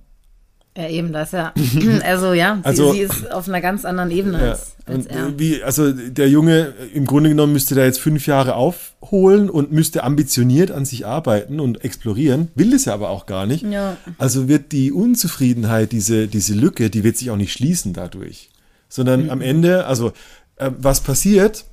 Ja, 0.77 0.89
eben, 0.89 1.13
das 1.13 1.33
ja. 1.33 1.55
Also 2.05 2.35
ja, 2.35 2.57
sie, 2.57 2.65
also, 2.67 2.93
sie 2.93 3.01
ist 3.01 3.33
auf 3.33 3.49
einer 3.49 3.61
ganz 3.61 3.85
anderen 3.85 4.11
Ebene 4.11 4.39
ja, 4.39 4.51
als, 4.51 4.77
als 4.85 5.07
er. 5.07 5.39
Wie, 5.39 5.63
also 5.63 5.93
der 5.93 6.29
Junge, 6.29 6.75
im 6.93 7.07
Grunde 7.07 7.31
genommen 7.31 7.55
müsste 7.55 7.75
der 7.75 7.87
jetzt 7.87 8.01
fünf 8.01 8.27
Jahre 8.27 8.55
aufholen 8.55 9.49
und 9.49 9.73
müsste 9.73 10.05
ambitioniert 10.05 10.71
an 10.71 10.85
sich 10.85 11.07
arbeiten 11.07 11.61
und 11.61 11.83
explorieren, 11.83 12.49
will 12.55 12.75
es 12.75 12.85
ja 12.85 12.95
aber 12.95 13.09
auch 13.09 13.27
gar 13.27 13.47
nicht. 13.47 13.65
Ja. 13.65 13.97
Also 14.19 14.49
wird 14.49 14.73
die 14.73 14.93
Unzufriedenheit, 14.93 15.93
diese, 15.93 16.29
diese 16.29 16.55
Lücke, 16.55 16.91
die 16.91 17.05
wird 17.05 17.17
sich 17.17 17.31
auch 17.31 17.37
nicht 17.37 17.53
schließen 17.53 17.95
dadurch. 17.95 18.51
Sondern 18.89 19.25
mhm. 19.25 19.31
am 19.31 19.41
Ende, 19.41 19.87
also 19.87 20.13
äh, 20.57 20.71
was 20.77 21.01
passiert, 21.01 21.65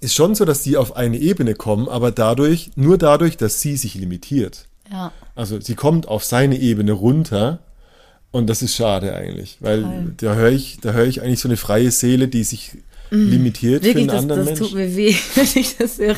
ist 0.00 0.14
schon 0.14 0.34
so, 0.34 0.44
dass 0.44 0.62
die 0.62 0.76
auf 0.76 0.96
eine 0.96 1.18
Ebene 1.18 1.54
kommen, 1.54 1.88
aber 1.88 2.10
dadurch, 2.10 2.70
nur 2.76 2.96
dadurch, 2.96 3.36
dass 3.36 3.60
sie 3.60 3.76
sich 3.76 3.94
limitiert. 3.94 4.66
Ja. 4.90 5.12
Also 5.34 5.60
sie 5.60 5.74
kommt 5.74 6.08
auf 6.08 6.24
seine 6.24 6.58
Ebene 6.58 6.92
runter 6.92 7.60
und 8.32 8.48
das 8.48 8.62
ist 8.62 8.74
schade 8.74 9.14
eigentlich, 9.14 9.56
weil 9.60 9.82
Voll. 9.82 10.14
da 10.18 10.34
höre 10.34 10.50
ich, 10.50 10.78
da 10.80 10.92
höre 10.92 11.06
ich 11.06 11.22
eigentlich 11.22 11.40
so 11.40 11.48
eine 11.48 11.56
freie 11.56 11.90
Seele, 11.90 12.28
die 12.28 12.44
sich 12.44 12.72
mm. 13.10 13.28
limitiert 13.28 13.82
Wirklich, 13.82 14.06
für 14.06 14.12
einen 14.12 14.28
das, 14.28 14.36
anderen 14.36 14.46
das 14.46 14.58
tut 14.58 14.74
mir 14.74 14.96
weh, 14.96 15.14
wenn 15.34 15.48
ich 15.54 15.76
das 15.76 15.98
höre. 15.98 16.16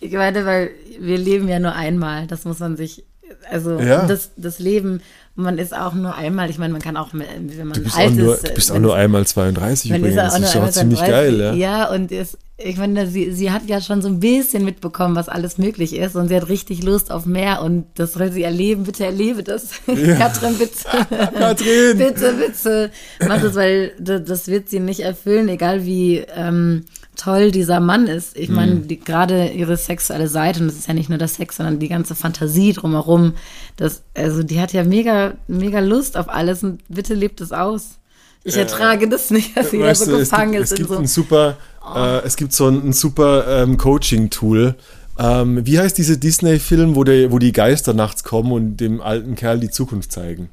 Ich 0.00 0.12
meine, 0.12 0.44
weil 0.44 0.70
wir 1.00 1.18
leben 1.18 1.48
ja 1.48 1.58
nur 1.58 1.74
einmal. 1.74 2.26
Das 2.26 2.44
muss 2.44 2.58
man 2.58 2.76
sich, 2.76 3.04
also 3.50 3.78
ja. 3.78 4.06
das, 4.06 4.30
das 4.36 4.58
Leben 4.58 5.00
man 5.36 5.58
ist 5.58 5.76
auch 5.76 5.94
nur 5.94 6.14
einmal, 6.14 6.48
ich 6.48 6.58
meine, 6.58 6.72
man 6.72 6.82
kann 6.82 6.96
auch, 6.96 7.08
wenn 7.12 7.56
man 7.66 7.72
du 7.72 7.82
bist 7.82 7.96
alt 7.96 8.12
auch 8.12 8.14
nur, 8.14 8.34
ist. 8.34 8.48
Du 8.48 8.54
bist 8.54 8.72
auch 8.72 8.78
nur 8.78 8.94
einmal 8.94 9.26
32 9.26 9.90
übrigens. 9.90 10.14
Das 10.14 10.38
ist 10.38 10.56
auch 10.56 10.70
ziemlich 10.70 11.00
32, 11.00 11.08
geil, 11.08 11.40
ja. 11.40 11.52
Ja, 11.54 11.90
und 11.90 12.12
es, 12.12 12.38
ich 12.56 12.76
meine, 12.76 13.08
sie, 13.08 13.32
sie 13.32 13.50
hat 13.50 13.62
ja 13.66 13.80
schon 13.80 14.00
so 14.00 14.06
ein 14.06 14.20
bisschen 14.20 14.64
mitbekommen, 14.64 15.16
was 15.16 15.28
alles 15.28 15.58
möglich 15.58 15.96
ist 15.96 16.14
und 16.14 16.28
sie 16.28 16.36
hat 16.36 16.48
richtig 16.48 16.84
Lust 16.84 17.10
auf 17.10 17.26
mehr 17.26 17.62
und 17.62 17.86
das 17.96 18.12
soll 18.12 18.30
sie 18.30 18.44
erleben. 18.44 18.84
Bitte 18.84 19.04
erlebe 19.04 19.42
das. 19.42 19.70
Ja. 19.86 20.16
Katrin, 20.18 20.56
bitte. 20.58 20.74
Katrin! 21.38 21.98
bitte, 21.98 22.34
bitte. 22.34 22.90
Mach 23.26 23.40
das, 23.40 23.54
weil 23.54 23.92
das 23.98 24.48
wird 24.48 24.68
sie 24.68 24.80
nicht 24.80 25.00
erfüllen, 25.00 25.48
egal 25.48 25.84
wie, 25.84 26.24
ähm, 26.34 26.84
toll 27.16 27.50
dieser 27.50 27.80
Mann 27.80 28.06
ist. 28.06 28.36
Ich 28.36 28.48
meine, 28.48 28.74
mhm. 28.74 28.88
gerade 29.04 29.48
ihre 29.48 29.76
sexuelle 29.76 30.28
Seite, 30.28 30.60
und 30.60 30.66
das 30.66 30.76
ist 30.76 30.88
ja 30.88 30.94
nicht 30.94 31.08
nur 31.08 31.18
der 31.18 31.28
Sex, 31.28 31.56
sondern 31.56 31.78
die 31.78 31.88
ganze 31.88 32.14
Fantasie 32.14 32.72
drumherum, 32.72 33.34
das, 33.76 34.02
also 34.14 34.42
die 34.42 34.60
hat 34.60 34.72
ja 34.72 34.84
mega, 34.84 35.34
mega 35.48 35.80
Lust 35.80 36.16
auf 36.16 36.28
alles 36.28 36.62
und 36.62 36.80
bitte 36.88 37.14
lebt 37.14 37.40
es 37.40 37.52
aus. 37.52 37.98
Ich 38.44 38.56
ertrage 38.56 39.06
äh, 39.06 39.08
das 39.08 39.30
nicht, 39.30 39.56
dass 39.56 39.70
sie 39.70 39.78
da 39.78 39.94
so 39.94 40.18
gefangen 40.18 40.54
ist. 40.54 40.72
Es 40.72 40.76
gibt, 40.76 40.90
so. 40.90 40.98
ein 40.98 41.06
super, 41.06 41.56
oh. 41.82 41.98
äh, 41.98 42.22
es 42.24 42.36
gibt 42.36 42.52
so 42.52 42.68
ein, 42.68 42.88
ein 42.88 42.92
super 42.92 43.62
ähm, 43.62 43.78
Coaching-Tool. 43.78 44.74
Ähm, 45.18 45.64
wie 45.64 45.78
heißt 45.78 45.96
dieser 45.96 46.16
Disney-Film, 46.16 46.94
wo, 46.94 47.04
wo 47.04 47.38
die 47.38 47.52
Geister 47.52 47.94
nachts 47.94 48.24
kommen 48.24 48.52
und 48.52 48.76
dem 48.76 49.00
alten 49.00 49.34
Kerl 49.34 49.60
die 49.60 49.70
Zukunft 49.70 50.12
zeigen? 50.12 50.50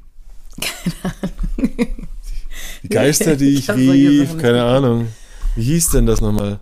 Keine 0.60 1.14
Ahnung. 1.14 1.88
Die 2.82 2.88
Geister, 2.88 3.36
die 3.36 3.54
ich, 3.54 3.68
ich 3.68 3.74
rief, 3.74 4.38
keine 4.38 4.62
Ahnung. 4.64 5.08
Wie 5.54 5.62
hieß 5.62 5.90
denn 5.90 6.06
das 6.06 6.20
nochmal? 6.20 6.60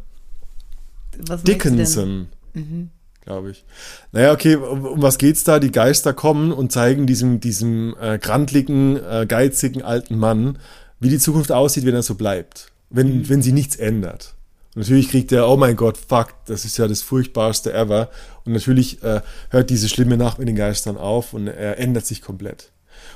Was 1.27 1.43
Dickinson. 1.43 2.29
Mhm. 2.55 2.91
Glaube 3.23 3.51
ich. 3.51 3.65
Naja, 4.13 4.33
okay, 4.33 4.57
um, 4.57 4.85
um, 4.85 5.03
was 5.03 5.19
geht's 5.19 5.45
da? 5.45 5.61
Die 5.61 5.71
Geister 5.71 6.13
kommen 6.13 6.53
und 6.53 6.73
zeigen 6.73 7.07
diesem, 7.07 7.41
diesem 7.41 7.95
äh, 8.01 8.19
grantligen, 8.19 8.97
äh, 8.97 9.27
geizigen 9.29 9.83
alten 9.83 10.19
Mann, 10.19 10.59
wie 10.99 11.11
die 11.11 11.19
Zukunft 11.19 11.53
aussieht, 11.53 11.85
wenn 11.85 11.95
er 11.95 12.03
so 12.03 12.15
bleibt. 12.15 12.73
Wenn, 12.89 13.19
mhm. 13.19 13.29
wenn 13.29 13.43
sie 13.43 13.53
nichts 13.53 13.77
ändert. 13.77 14.35
Und 14.75 14.83
natürlich 14.83 15.11
kriegt 15.11 15.33
er, 15.33 15.49
oh 15.49 15.57
mein 15.57 15.77
Gott, 15.77 15.97
fuck, 15.97 16.35
das 16.47 16.65
ist 16.65 16.79
ja 16.79 16.89
das 16.89 17.03
furchtbarste 17.03 17.73
ever. 17.73 18.09
Und 18.45 18.53
natürlich 18.53 19.03
äh, 19.03 19.21
hört 19.51 19.71
diese 19.71 19.89
schlimme 19.89 20.17
Nacht 20.17 20.39
mit 20.39 20.49
den 20.49 20.57
Geistern 20.57 20.97
auf 20.97 21.35
und 21.35 21.47
er 21.47 21.79
ändert 21.79 22.07
sich 22.07 22.23
komplett. 22.23 22.71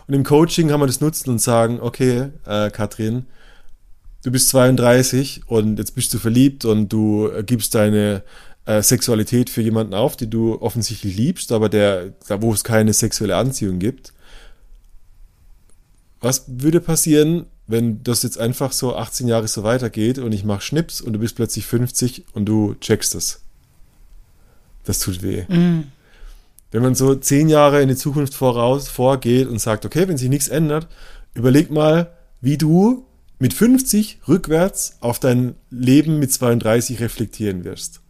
Und 0.06 0.14
im 0.14 0.24
Coaching 0.24 0.68
kann 0.68 0.80
man 0.80 0.88
das 0.88 1.00
nutzen 1.00 1.30
und 1.30 1.40
sagen, 1.40 1.80
okay, 1.80 2.30
äh, 2.46 2.70
Katrin, 2.70 3.26
du 4.24 4.32
bist 4.32 4.48
32 4.48 5.42
und 5.46 5.78
jetzt 5.78 5.94
bist 5.94 6.12
du 6.12 6.18
verliebt 6.18 6.64
und 6.64 6.88
du 6.88 7.30
gibst 7.46 7.74
deine 7.74 8.22
äh, 8.64 8.82
Sexualität 8.82 9.50
für 9.50 9.60
jemanden 9.60 9.94
auf, 9.94 10.16
die 10.16 10.28
du 10.28 10.60
offensichtlich 10.60 11.16
liebst, 11.16 11.52
aber 11.52 11.68
der, 11.68 12.14
da 12.26 12.42
wo 12.42 12.52
es 12.52 12.64
keine 12.64 12.92
sexuelle 12.94 13.36
Anziehung 13.36 13.78
gibt. 13.78 14.12
Was 16.20 16.44
würde 16.48 16.80
passieren, 16.80 17.44
wenn 17.66 18.02
das 18.02 18.22
jetzt 18.22 18.38
einfach 18.38 18.72
so 18.72 18.96
18 18.96 19.28
Jahre 19.28 19.46
so 19.46 19.62
weitergeht 19.62 20.18
und 20.18 20.32
ich 20.32 20.44
mache 20.44 20.62
Schnips 20.62 21.02
und 21.02 21.12
du 21.12 21.18
bist 21.18 21.36
plötzlich 21.36 21.66
50 21.66 22.24
und 22.32 22.46
du 22.46 22.76
checkst 22.80 23.14
das? 23.14 23.42
Das 24.84 25.00
tut 25.00 25.22
weh. 25.22 25.42
Mm. 25.48 25.84
Wenn 26.70 26.82
man 26.82 26.94
so 26.94 27.14
10 27.14 27.50
Jahre 27.50 27.82
in 27.82 27.88
die 27.88 27.96
Zukunft 27.96 28.34
voraus 28.34 28.88
vorgeht 28.88 29.48
und 29.48 29.60
sagt, 29.60 29.84
okay, 29.84 30.08
wenn 30.08 30.16
sich 30.16 30.30
nichts 30.30 30.48
ändert, 30.48 30.88
überleg 31.34 31.70
mal, 31.70 32.10
wie 32.40 32.56
du 32.56 33.06
mit 33.38 33.54
50 33.54 34.20
rückwärts 34.28 34.96
auf 35.00 35.18
dein 35.18 35.54
Leben 35.70 36.18
mit 36.18 36.32
32 36.32 37.00
reflektieren 37.00 37.64
wirst. 37.64 38.00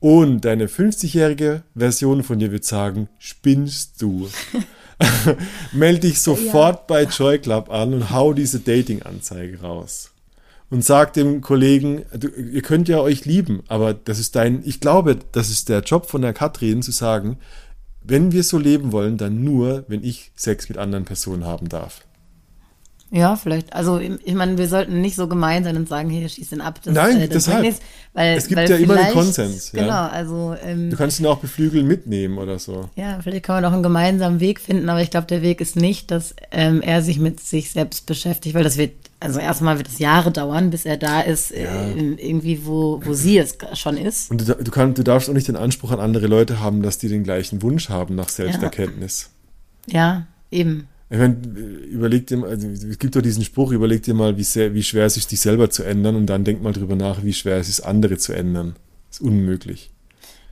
Und 0.00 0.44
deine 0.44 0.66
50-jährige 0.66 1.62
Version 1.76 2.22
von 2.22 2.38
dir 2.38 2.50
wird 2.50 2.64
sagen, 2.64 3.08
spinnst 3.18 4.02
du. 4.02 4.28
Meld 5.72 6.02
dich 6.02 6.20
sofort 6.20 6.76
ja. 6.76 6.84
bei 6.88 7.04
Joy 7.04 7.38
Club 7.38 7.70
an 7.70 7.94
und 7.94 8.10
hau 8.10 8.32
diese 8.32 8.60
Dating-Anzeige 8.60 9.60
raus. 9.60 10.10
Und 10.70 10.84
sag 10.84 11.12
dem 11.12 11.40
Kollegen, 11.40 12.02
du, 12.18 12.28
ihr 12.28 12.62
könnt 12.62 12.88
ja 12.88 12.98
euch 12.98 13.26
lieben, 13.26 13.62
aber 13.68 13.94
das 13.94 14.18
ist 14.18 14.34
dein, 14.36 14.62
ich 14.64 14.80
glaube, 14.80 15.18
das 15.32 15.50
ist 15.50 15.68
der 15.68 15.80
Job 15.80 16.08
von 16.08 16.22
der 16.22 16.32
Katrin 16.32 16.82
zu 16.82 16.92
sagen, 16.92 17.36
wenn 18.02 18.32
wir 18.32 18.42
so 18.42 18.58
leben 18.58 18.90
wollen, 18.90 19.18
dann 19.18 19.44
nur, 19.44 19.84
wenn 19.86 20.02
ich 20.02 20.32
Sex 20.34 20.68
mit 20.68 20.78
anderen 20.78 21.04
Personen 21.04 21.44
haben 21.44 21.68
darf. 21.68 22.02
Ja, 23.14 23.36
vielleicht. 23.36 23.74
Also 23.74 23.98
ich 23.98 24.34
meine, 24.34 24.56
wir 24.56 24.66
sollten 24.66 25.02
nicht 25.02 25.16
so 25.16 25.28
gemein 25.28 25.64
sein 25.64 25.76
und 25.76 25.86
sagen, 25.86 26.08
hey, 26.08 26.26
schieß 26.26 26.48
den 26.48 26.62
ab. 26.62 26.80
Das, 26.82 26.94
Nein, 26.94 27.18
äh, 27.18 27.28
das 27.28 27.44
deshalb. 27.44 27.60
Nichts, 27.60 27.82
weil, 28.14 28.38
es 28.38 28.48
gibt 28.48 28.58
weil 28.58 28.70
ja 28.70 28.76
immer 28.76 28.96
einen 28.96 29.12
Konsens. 29.12 29.70
Ja. 29.72 29.82
Genau, 29.82 30.06
also 30.06 30.56
ähm, 30.64 30.88
du 30.88 30.96
kannst 30.96 31.20
ihn 31.20 31.26
auch 31.26 31.38
beflügeln 31.38 31.86
mitnehmen 31.86 32.38
oder 32.38 32.58
so. 32.58 32.88
Ja, 32.96 33.18
vielleicht 33.22 33.44
kann 33.44 33.56
man 33.56 33.66
auch 33.66 33.74
einen 33.74 33.82
gemeinsamen 33.82 34.40
Weg 34.40 34.60
finden, 34.60 34.88
aber 34.88 35.02
ich 35.02 35.10
glaube, 35.10 35.26
der 35.26 35.42
Weg 35.42 35.60
ist 35.60 35.76
nicht, 35.76 36.10
dass 36.10 36.34
ähm, 36.52 36.80
er 36.80 37.02
sich 37.02 37.18
mit 37.18 37.38
sich 37.40 37.70
selbst 37.70 38.06
beschäftigt, 38.06 38.54
weil 38.54 38.64
das 38.64 38.78
wird, 38.78 38.92
also 39.20 39.40
erstmal 39.40 39.76
wird 39.76 39.88
es 39.88 39.98
Jahre 39.98 40.30
dauern, 40.30 40.70
bis 40.70 40.86
er 40.86 40.96
da 40.96 41.20
ist, 41.20 41.52
äh, 41.52 41.64
ja. 41.64 41.88
äh, 41.88 42.14
irgendwie 42.16 42.64
wo, 42.64 43.02
wo 43.04 43.12
sie 43.12 43.36
es 43.36 43.58
schon 43.74 43.98
ist. 43.98 44.30
Und 44.30 44.48
du, 44.48 44.54
du, 44.54 44.70
kannst, 44.70 44.96
du 44.96 45.02
darfst 45.02 45.28
auch 45.28 45.34
nicht 45.34 45.48
den 45.48 45.56
Anspruch 45.56 45.90
an 45.90 46.00
andere 46.00 46.28
Leute 46.28 46.60
haben, 46.60 46.82
dass 46.82 46.96
die 46.96 47.08
den 47.08 47.24
gleichen 47.24 47.60
Wunsch 47.60 47.90
haben 47.90 48.14
nach 48.14 48.30
Selbsterkenntnis. 48.30 49.28
Ja, 49.86 49.98
ja 49.98 50.26
eben. 50.50 50.88
Ich 51.12 51.18
meine, 51.18 51.36
überleg 51.90 52.26
dir 52.26 52.38
mal, 52.38 52.48
also 52.48 52.66
es 52.66 52.98
gibt 52.98 53.14
doch 53.14 53.20
diesen 53.20 53.44
Spruch, 53.44 53.70
überleg 53.72 54.02
dir 54.02 54.14
mal, 54.14 54.38
wie, 54.38 54.44
sehr, 54.44 54.72
wie 54.72 54.82
schwer 54.82 55.04
es 55.04 55.18
ist, 55.18 55.30
dich 55.30 55.40
selber 55.40 55.68
zu 55.68 55.82
ändern 55.82 56.16
und 56.16 56.24
dann 56.24 56.42
denk 56.42 56.62
mal 56.62 56.72
drüber 56.72 56.96
nach, 56.96 57.22
wie 57.22 57.34
schwer 57.34 57.58
es 57.58 57.68
ist, 57.68 57.80
andere 57.80 58.16
zu 58.16 58.32
ändern. 58.32 58.76
Das 59.10 59.20
ist 59.20 59.26
unmöglich. 59.26 59.90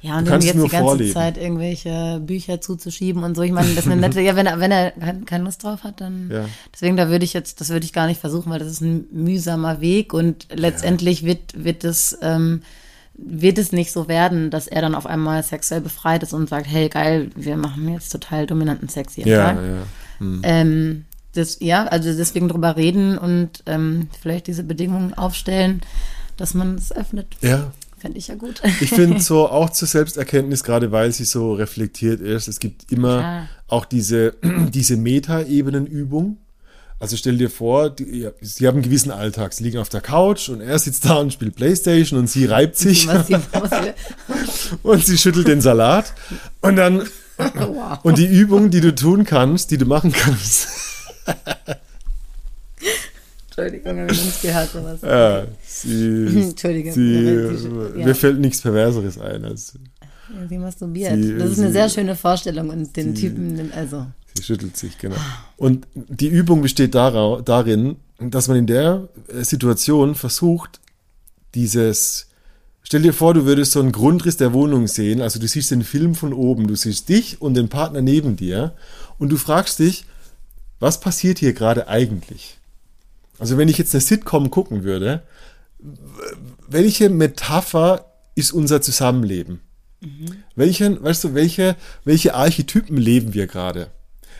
Ja, 0.03 0.18
und 0.18 0.29
dann 0.29 0.42
jetzt 0.42 0.55
die 0.55 0.68
ganze 0.68 0.79
vorleben. 0.79 1.12
Zeit 1.14 1.38
irgendwelche 1.38 2.20
Bücher 2.20 2.61
zuzuschieben 2.61 3.25
und 3.25 3.37
so. 3.37 3.42
Ich 3.42 3.53
meine, 3.53 3.68
das 3.68 3.87
ist 3.87 3.90
eine 3.90 4.03
nette, 4.03 4.20
ja, 4.20 4.37
wenn 4.37 4.44
er, 4.44 4.61
wenn 4.61 4.70
er 4.70 4.92
keine 5.25 5.44
Lust 5.44 5.64
drauf 5.64 5.83
hat, 5.83 6.03
dann. 6.03 6.29
Ja. 6.31 6.44
Deswegen, 6.75 6.99
da 6.99 7.09
würde 7.09 7.25
ich 7.25 7.33
jetzt, 7.33 7.62
das 7.62 7.70
würde 7.70 7.87
ich 7.87 7.94
gar 7.94 8.07
nicht 8.07 8.20
versuchen, 8.20 8.53
weil 8.53 8.59
das 8.59 8.68
ist 8.68 8.83
ein 8.83 9.07
mühsamer 9.12 9.81
Weg 9.81 10.12
und 10.12 10.46
letztendlich 10.53 11.23
ja. 11.23 11.29
wird, 11.29 11.64
wird 11.64 11.85
es, 11.85 12.18
ähm, 12.20 12.61
wird 13.14 13.57
es 13.57 13.73
nicht 13.73 13.92
so 13.92 14.09
werden, 14.09 14.51
dass 14.51 14.66
er 14.66 14.83
dann 14.83 14.94
auf 14.94 15.07
einmal 15.07 15.42
sexuell 15.42 15.81
befreit 15.81 16.23
ist 16.23 16.35
und 16.35 16.51
sagt, 16.51 16.66
hey, 16.66 16.90
geil, 16.90 17.31
wir 17.35 17.57
machen 17.57 17.90
jetzt 17.90 18.11
total 18.11 18.46
dominanten 18.46 18.90
Sex 18.90 19.16
jeden 19.16 19.31
ja, 19.31 19.55
Tag. 19.55 19.57
Ja. 19.57 19.87
Mhm. 20.20 20.40
Ähm, 20.44 21.04
das, 21.35 21.59
ja, 21.61 21.87
also 21.87 22.12
deswegen 22.12 22.48
drüber 22.48 22.76
reden 22.76 23.18
und 23.18 23.62
ähm, 23.66 24.09
vielleicht 24.20 24.46
diese 24.46 24.64
Bedingungen 24.64 25.14
aufstellen, 25.14 25.80
dass 26.37 26.54
man 26.54 26.76
es 26.76 26.92
öffnet. 26.92 27.26
Ja. 27.40 27.72
Fände 27.98 28.18
ich 28.18 28.28
ja 28.28 28.35
gut. 28.35 28.62
Ich 28.80 28.88
finde 28.88 29.20
so 29.20 29.48
auch 29.48 29.70
zur 29.70 29.87
Selbsterkenntnis, 29.87 30.64
gerade 30.64 30.90
weil 30.90 31.12
sie 31.12 31.24
so 31.24 31.52
reflektiert 31.52 32.20
ist, 32.20 32.48
es 32.48 32.59
gibt 32.59 32.90
immer 32.90 33.20
ja. 33.20 33.48
auch 33.68 33.85
diese, 33.85 34.37
diese 34.70 34.96
Meta-Ebenen-Übung. 34.96 36.38
Also 36.98 37.16
stell 37.16 37.38
dir 37.38 37.48
vor, 37.48 37.88
die, 37.88 38.28
sie 38.42 38.66
haben 38.66 38.76
einen 38.76 38.83
gewissen 38.83 39.11
Alltag. 39.11 39.54
Sie 39.54 39.64
liegen 39.64 39.78
auf 39.78 39.88
der 39.88 40.02
Couch 40.02 40.50
und 40.50 40.61
er 40.61 40.78
sitzt 40.78 41.06
da 41.06 41.14
und 41.14 41.33
spielt 41.33 41.56
Playstation 41.56 42.18
und 42.18 42.26
sie 42.28 42.44
reibt 42.44 42.76
sich. 42.76 43.09
und 44.83 45.06
sie 45.06 45.16
schüttelt 45.16 45.48
den 45.48 45.62
Salat. 45.62 46.12
Und 46.61 46.76
dann 46.76 47.06
wow. 47.55 47.98
Und 48.03 48.18
die 48.18 48.26
Übung, 48.26 48.70
die 48.70 48.81
du 48.81 48.94
tun 48.94 49.24
kannst, 49.24 49.70
die 49.70 49.79
du 49.79 49.87
machen 49.87 50.12
kannst. 50.12 50.68
Entschuldigung, 53.48 53.98
habe 54.00 54.12
ich 54.12 54.24
nicht 54.24 54.42
gehört 54.42 54.70
sowas. 54.70 55.00
Ja, 55.03 55.44
sie, 55.66 56.26
Entschuldige. 56.48 56.92
sie, 56.92 57.24
Ja. 57.98 58.07
mir 58.07 58.14
fällt 58.14 58.38
nichts 58.40 58.61
Perverseres 58.62 59.18
ein. 59.18 59.44
Als, 59.44 59.74
sie 60.48 60.59
masturbiert. 60.59 61.14
Sie- 61.22 61.37
das 61.37 61.50
ist 61.53 61.59
eine 61.59 61.72
sehr 61.72 61.88
schöne 61.88 62.16
Vorstellung 62.16 62.70
und 62.70 62.96
den 62.96 63.14
sie- 63.14 63.29
Typen, 63.29 63.70
also. 63.74 64.07
sie 64.35 64.42
schüttelt 64.42 64.76
sich, 64.76 64.96
genau. 64.98 65.16
Und 65.57 65.87
die 65.94 66.29
Übung 66.29 66.62
besteht 66.62 66.94
darin, 66.94 67.96
dass 68.18 68.48
man 68.48 68.57
in 68.59 68.66
der 68.66 69.09
äh, 69.29 69.42
Situation 69.44 70.14
versucht, 70.14 70.81
dieses, 71.55 72.29
stell 72.82 73.02
dir 73.02 73.12
vor, 73.12 73.34
du 73.34 73.44
würdest 73.44 73.72
so 73.72 73.80
einen 73.80 73.92
Grundriss 73.92 74.36
der 74.36 74.52
Wohnung 74.52 74.86
sehen, 74.86 75.20
also 75.20 75.38
du 75.38 75.46
siehst 75.46 75.70
den 75.70 75.84
Film 75.84 76.14
von 76.14 76.32
oben, 76.32 76.66
du 76.66 76.76
siehst 76.76 77.08
dich 77.08 77.40
und 77.40 77.54
den 77.54 77.68
Partner 77.68 78.02
neben 78.02 78.36
dir 78.36 78.74
und 79.18 79.30
du 79.30 79.36
fragst 79.36 79.78
dich, 79.78 80.04
was 80.78 81.00
passiert 81.00 81.38
hier 81.38 81.52
gerade 81.52 81.88
eigentlich? 81.88 82.58
Also 83.38 83.56
wenn 83.56 83.68
ich 83.68 83.78
jetzt 83.78 83.94
eine 83.94 84.00
Sitcom 84.00 84.50
gucken 84.50 84.84
würde, 84.84 85.22
welche 86.68 87.08
Metapher 87.08 88.06
ist 88.34 88.52
unser 88.52 88.82
Zusammenleben? 88.82 89.60
Welchen, 90.54 91.02
weißt 91.02 91.24
du, 91.24 91.34
welche, 91.34 91.76
welche 92.04 92.34
Archetypen 92.34 92.96
leben 92.96 93.34
wir 93.34 93.46
gerade? 93.46 93.88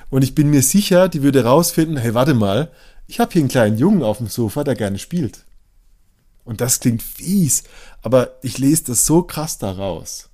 Und 0.09 0.23
ich 0.23 0.35
bin 0.35 0.51
mir 0.51 0.63
sicher, 0.63 1.09
die 1.09 1.23
würde 1.23 1.45
rausfinden, 1.45 1.97
hey, 1.97 2.15
warte 2.15 2.35
mal, 2.35 2.71
ich 3.07 3.21
habe 3.21 3.33
hier 3.33 3.41
einen 3.41 3.49
kleinen 3.49 3.79
Jungen 3.79 4.03
auf 4.03 4.19
dem 4.19 4.29
Sofa, 4.29 4.65
der 4.65 4.75
gerne 4.75 4.99
spielt. 4.99 5.45
Und 6.45 6.61
das 6.61 6.81
klingt 6.81 7.03
fies, 7.03 7.65
aber 8.03 8.31
ich 8.43 8.59
lese 8.59 8.85
das 8.89 9.07
so 9.07 9.23
krass 9.23 9.59
da 9.59 9.73
raus. 9.73 10.29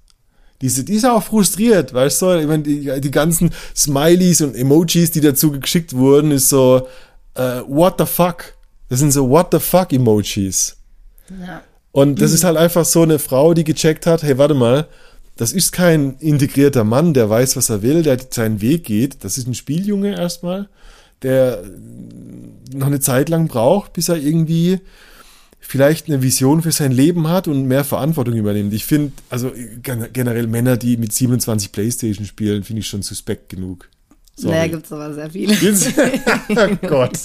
Diese, 0.60 0.84
die 0.84 0.94
ist 0.94 1.04
auch 1.04 1.22
frustriert, 1.22 1.92
weißt 1.92 2.22
du, 2.22 2.30
ich 2.40 2.46
meine, 2.46 2.62
die, 2.62 3.00
die 3.00 3.10
ganzen 3.10 3.50
Smileys 3.74 4.40
und 4.40 4.56
Emojis, 4.56 5.10
die 5.10 5.20
dazu 5.20 5.52
geschickt 5.52 5.94
wurden, 5.94 6.30
ist 6.30 6.48
so, 6.48 6.88
äh, 7.34 7.60
what 7.66 7.96
the 7.98 8.06
fuck? 8.06 8.54
Das 8.88 9.00
sind 9.00 9.12
so 9.12 9.28
what 9.28 9.48
the 9.52 9.58
fuck 9.58 9.92
Emojis. 9.92 10.76
Ja. 11.46 11.62
Und 11.92 12.20
das 12.20 12.32
ist 12.32 12.44
halt 12.44 12.56
einfach 12.56 12.84
so 12.84 13.02
eine 13.02 13.18
Frau, 13.18 13.54
die 13.54 13.64
gecheckt 13.64 14.06
hat, 14.06 14.22
hey, 14.22 14.38
warte 14.38 14.54
mal, 14.54 14.86
das 15.36 15.52
ist 15.52 15.72
kein 15.72 16.16
integrierter 16.18 16.84
Mann, 16.84 17.12
der 17.12 17.28
weiß, 17.28 17.56
was 17.56 17.68
er 17.68 17.82
will, 17.82 18.02
der 18.02 18.18
seinen 18.30 18.60
Weg 18.62 18.84
geht. 18.84 19.24
Das 19.24 19.36
ist 19.36 19.46
ein 19.46 19.54
Spieljunge 19.54 20.16
erstmal, 20.16 20.68
der 21.22 21.62
noch 22.74 22.86
eine 22.86 23.00
Zeit 23.00 23.28
lang 23.28 23.48
braucht, 23.48 23.92
bis 23.92 24.08
er 24.08 24.16
irgendwie 24.16 24.80
vielleicht 25.66 26.06
eine 26.08 26.22
Vision 26.22 26.62
für 26.62 26.72
sein 26.72 26.92
Leben 26.92 27.28
hat 27.28 27.48
und 27.48 27.66
mehr 27.66 27.84
Verantwortung 27.84 28.34
übernimmt. 28.34 28.72
Ich 28.72 28.84
finde, 28.84 29.12
also 29.30 29.52
gen- 29.82 30.08
generell 30.12 30.46
Männer, 30.46 30.76
die 30.76 30.96
mit 30.96 31.12
27 31.12 31.72
Playstation 31.72 32.24
spielen, 32.26 32.64
finde 32.64 32.80
ich 32.80 32.86
schon 32.86 33.02
suspekt 33.02 33.48
genug. 33.48 33.88
Sorry. 34.36 34.54
Naja, 34.54 34.66
gibt 34.68 34.84
es 34.86 34.92
aber 34.92 35.14
sehr 35.14 35.30
viele. 35.30 35.56
Gibt's? 35.56 35.88
oh 36.50 36.86
Gott. 36.86 37.18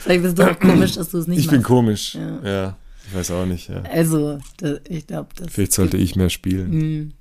Vielleicht 0.00 0.22
bist 0.22 0.38
du 0.38 0.50
auch 0.50 0.58
komisch, 0.58 0.92
dass 0.92 1.10
du 1.10 1.18
es 1.18 1.26
nicht 1.26 1.38
Ich 1.40 1.46
bin 1.48 1.56
machst. 1.58 1.66
komisch. 1.68 2.14
Ja. 2.14 2.40
Ja. 2.44 2.76
Ich 3.08 3.14
weiß 3.14 3.30
auch 3.32 3.46
nicht, 3.46 3.68
ja. 3.68 3.82
Also, 3.82 4.38
da, 4.56 4.76
ich 4.88 5.06
glaube, 5.06 5.28
das. 5.36 5.52
Vielleicht 5.52 5.72
sollte 5.72 5.96
ich 5.96 6.16
mehr 6.16 6.30
spielen. 6.30 7.12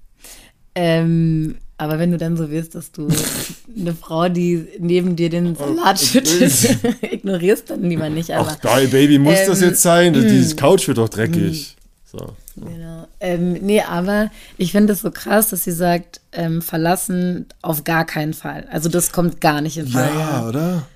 Ähm, 0.73 1.55
aber 1.77 1.99
wenn 1.99 2.11
du 2.11 2.17
dann 2.17 2.37
so 2.37 2.49
wirst, 2.49 2.75
dass 2.75 2.91
du 2.91 3.07
eine 3.77 3.93
Frau, 3.93 4.29
die 4.29 4.67
neben 4.79 5.15
dir 5.15 5.29
den 5.29 5.55
Salat 5.55 5.99
schüttet, 5.99 6.77
ignorierst, 7.01 7.69
dann 7.69 7.83
lieber 7.89 8.09
nicht. 8.09 8.31
Aber 8.31 8.49
Ach, 8.49 8.61
geil, 8.61 8.87
Baby, 8.87 9.19
muss 9.19 9.45
das 9.45 9.61
Ähm, 9.61 9.69
jetzt 9.69 9.81
sein? 9.81 10.13
Die 10.13 10.55
Couch 10.55 10.87
wird 10.87 10.97
doch 10.97 11.09
dreckig. 11.09 11.75
So. 12.05 12.33
Genau. 12.55 13.07
Ähm, 13.19 13.53
nee, 13.53 13.81
aber 13.81 14.31
ich 14.57 14.71
finde 14.71 14.93
es 14.93 15.01
so 15.01 15.11
krass, 15.11 15.49
dass 15.49 15.65
sie 15.65 15.71
sagt, 15.71 16.21
ähm, 16.31 16.61
verlassen 16.61 17.47
auf 17.61 17.83
gar 17.83 18.05
keinen 18.05 18.33
Fall. 18.33 18.67
Also 18.71 18.87
das 18.87 19.11
kommt 19.11 19.41
gar 19.41 19.59
nicht 19.59 19.77
in 19.77 19.87
Frage. 19.87 20.17
Ja, 20.17 20.47
oder? 20.47 20.87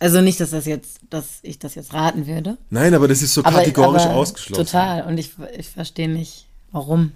Also 0.00 0.20
nicht, 0.20 0.40
dass 0.40 0.50
das 0.50 0.66
jetzt, 0.66 1.00
dass 1.10 1.38
ich 1.42 1.58
das 1.58 1.74
jetzt 1.74 1.92
raten 1.94 2.26
würde. 2.26 2.56
Nein, 2.70 2.94
aber 2.94 3.06
das 3.08 3.22
ist 3.22 3.34
so 3.34 3.44
Aber, 3.44 3.58
kategorisch 3.58 4.02
aber 4.02 4.14
ausgeschlossen. 4.14 4.64
Total. 4.66 5.04
Und 5.04 5.18
ich, 5.18 5.32
ich 5.56 5.68
verstehe 5.68 6.08
nicht, 6.08 6.46
warum. 6.72 7.12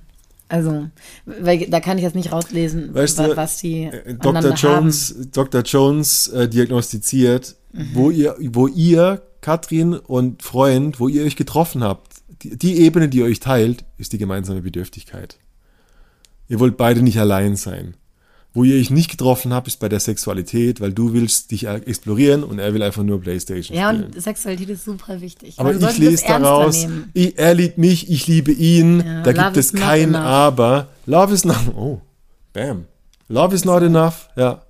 Also, 0.52 0.88
weil 1.24 1.66
da 1.70 1.80
kann 1.80 1.96
ich 1.96 2.04
jetzt 2.04 2.14
nicht 2.14 2.30
rauslesen, 2.30 2.92
Weißt 2.94 3.18
du, 3.18 3.36
was 3.36 3.56
die 3.56 3.84
Äh, 3.84 4.14
Dr. 4.14 4.52
Jones, 4.52 5.14
Dr. 5.32 5.62
Jones 5.62 6.28
äh, 6.28 6.46
diagnostiziert, 6.46 7.56
Mhm. 7.72 7.88
wo 7.94 8.10
ihr, 8.10 8.36
wo 8.38 8.66
ihr, 8.68 9.22
Katrin 9.40 9.94
und 9.94 10.42
Freund, 10.42 11.00
wo 11.00 11.08
ihr 11.08 11.24
euch 11.24 11.36
getroffen 11.36 11.82
habt, 11.82 12.12
die, 12.42 12.58
die 12.58 12.80
Ebene, 12.82 13.08
die 13.08 13.18
ihr 13.18 13.24
euch 13.24 13.40
teilt, 13.40 13.84
ist 13.96 14.12
die 14.12 14.18
gemeinsame 14.18 14.60
Bedürftigkeit. 14.60 15.38
Ihr 16.48 16.60
wollt 16.60 16.76
beide 16.76 17.00
nicht 17.00 17.18
allein 17.18 17.56
sein. 17.56 17.94
Wo 18.54 18.64
ihr 18.64 18.78
euch 18.78 18.90
nicht 18.90 19.10
getroffen 19.10 19.54
habt, 19.54 19.66
ist 19.66 19.80
bei 19.80 19.88
der 19.88 19.98
Sexualität, 20.00 20.80
weil 20.82 20.92
du 20.92 21.14
willst 21.14 21.50
dich 21.52 21.66
explorieren 21.66 22.44
und 22.44 22.58
er 22.58 22.74
will 22.74 22.82
einfach 22.82 23.02
nur 23.02 23.18
Playstation 23.20 23.74
Ja, 23.76 23.88
spielen. 23.88 24.04
und 24.12 24.22
Sexualität 24.22 24.68
ist 24.68 24.84
super 24.84 25.22
wichtig. 25.22 25.54
Aber 25.56 25.74
ich 25.74 25.98
lese 25.98 26.24
daraus, 26.26 26.86
ich, 27.14 27.38
er 27.38 27.54
liebt 27.54 27.78
mich, 27.78 28.10
ich 28.10 28.26
liebe 28.26 28.52
ihn. 28.52 29.02
Ja, 29.06 29.22
da 29.22 29.32
gibt 29.32 29.56
es 29.56 29.72
kein. 29.72 30.14
Aber. 30.14 30.88
Love 31.06 31.32
is 31.32 31.44
not. 31.46 31.56
Oh, 31.74 32.02
bam. 32.52 32.84
Love 33.28 33.54
is 33.54 33.64
not 33.64 33.82
enough. 33.82 34.28
Ja. 34.36 34.60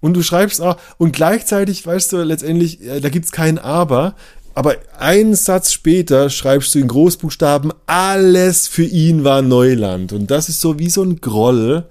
Und 0.00 0.14
du 0.14 0.22
schreibst 0.22 0.60
auch, 0.60 0.76
und 0.96 1.12
gleichzeitig, 1.12 1.86
weißt 1.86 2.12
du, 2.12 2.22
letztendlich, 2.22 2.82
äh, 2.82 3.00
da 3.00 3.08
gibt 3.10 3.26
es 3.26 3.32
kein 3.32 3.58
Aber. 3.58 4.14
Aber 4.54 4.74
einen 4.98 5.36
Satz 5.36 5.72
später 5.72 6.30
schreibst 6.30 6.74
du 6.74 6.80
in 6.80 6.88
Großbuchstaben, 6.88 7.72
alles 7.86 8.66
für 8.66 8.82
ihn 8.84 9.22
war 9.22 9.40
Neuland. 9.42 10.12
Und 10.12 10.32
das 10.32 10.48
ist 10.48 10.60
so 10.60 10.80
wie 10.80 10.90
so 10.90 11.04
ein 11.04 11.20
Groll. 11.20 11.84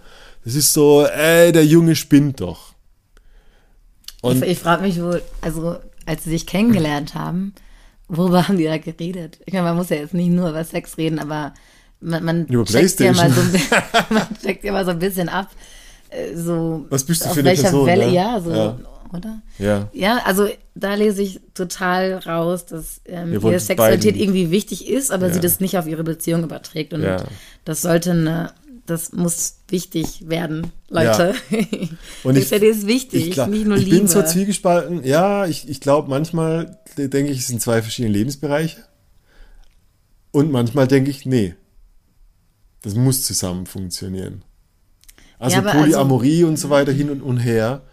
Das 0.48 0.56
ist 0.56 0.72
so, 0.72 1.06
ey, 1.06 1.52
der 1.52 1.66
Junge 1.66 1.94
spinnt 1.94 2.40
doch. 2.40 2.74
Und 4.22 4.44
ich 4.46 4.52
ich 4.52 4.60
frage 4.60 4.82
mich, 4.84 5.02
wo, 5.02 5.16
also 5.42 5.76
als 6.06 6.24
sie 6.24 6.30
sich 6.30 6.48
kennengelernt 6.48 7.16
haben, 7.16 7.54
worüber 8.08 8.48
haben 8.48 8.58
die 8.58 8.64
da 8.64 8.78
geredet? 8.78 9.40
Ich 9.46 9.52
meine, 9.52 9.66
man 9.66 9.76
muss 9.76 9.90
ja 9.90 9.98
jetzt 9.98 10.14
nicht 10.14 10.30
nur 10.30 10.50
über 10.50 10.64
Sex 10.64 10.98
reden, 10.98 11.20
aber 11.20 11.54
man, 12.00 12.24
man 12.24 12.46
Über 12.46 12.64
checkt 12.64 12.98
ja 13.02 13.12
mal 13.12 13.30
so, 13.30 13.42
ein 13.42 13.52
bi- 13.52 13.60
man 14.10 14.24
checkt 14.42 14.64
ja 14.64 14.72
mal 14.72 14.86
so 14.86 14.92
ein 14.92 15.00
bisschen 15.00 15.28
ab, 15.28 15.50
äh, 16.12 16.34
so 16.34 16.86
Was 16.90 17.04
bist 17.04 17.26
du 17.26 17.28
auf 17.28 17.34
für 17.34 17.42
eine 17.42 17.50
welcher 17.50 17.64
Person, 17.64 17.86
Welle, 17.86 18.08
ne? 18.08 18.14
ja, 18.14 18.40
so, 18.40 18.52
Ja. 18.52 18.78
oder? 19.14 19.42
ja. 19.60 19.90
Ja, 19.92 20.22
also 20.24 20.48
da 20.76 20.94
lese 20.94 21.24
ich 21.24 21.42
total 21.56 22.14
raus, 22.20 22.66
dass 22.66 23.02
ähm, 23.06 23.34
ihre 23.34 23.56
es 23.56 23.68
Sexualität 23.68 24.14
beiden- 24.14 24.22
irgendwie 24.22 24.50
wichtig 24.52 24.88
ist, 24.88 25.12
aber 25.12 25.28
Ja. 25.28 25.34
sie 25.34 25.42
das 25.42 25.60
nicht 25.60 25.78
auf 25.78 25.88
ihre 25.88 26.06
Beziehung 26.06 26.44
überträgt. 26.44 26.94
Und 26.94 27.04
Ja. 27.04 27.18
das 27.66 27.82
sollte 27.82 28.12
eine, 28.12 28.54
das 28.88 29.12
muss 29.12 29.58
wichtig 29.70 30.28
werden, 30.28 30.72
Leute. 30.90 31.36
Und 32.24 32.38
ich- 32.38 32.52
ist 32.52 32.88
wichtig, 32.88 33.28
Ich, 33.28 33.34
glaub, 33.34 33.50
nicht 33.50 33.66
nur 33.68 33.78
ich 33.78 33.86
Liebe. 33.86 33.98
bin 33.98 34.08
so 34.08 34.24
zwiegespalten. 34.24 35.04
Ja, 35.04 35.46
ich, 35.46 35.70
ich 35.70 35.80
glaube, 35.82 36.10
manchmal 36.10 36.80
denke 36.98 37.32
ich, 37.32 37.40
es 37.40 37.48
sind 37.48 37.62
zwei 37.62 37.82
verschiedene 37.82 38.14
Lebensbereiche. 38.14 38.78
Und 40.32 40.52
manchmal 40.52 40.88
denke 40.88 41.10
ich, 41.10 41.26
nee, 41.26 41.56
das 42.82 42.96
muss 42.96 43.24
zusammen 43.24 43.66
funktionieren. 43.66 44.44
Also 45.40 45.56
Ja, 45.56 45.62
aber 45.62 45.72
also- 45.72 45.82
Polyamorie 45.84 46.44
und 46.44 46.58
so 46.58 46.70
weiter 46.70 46.92
hin 46.92 47.10
und, 47.10 47.22
und 47.22 47.38
her. 47.38 47.84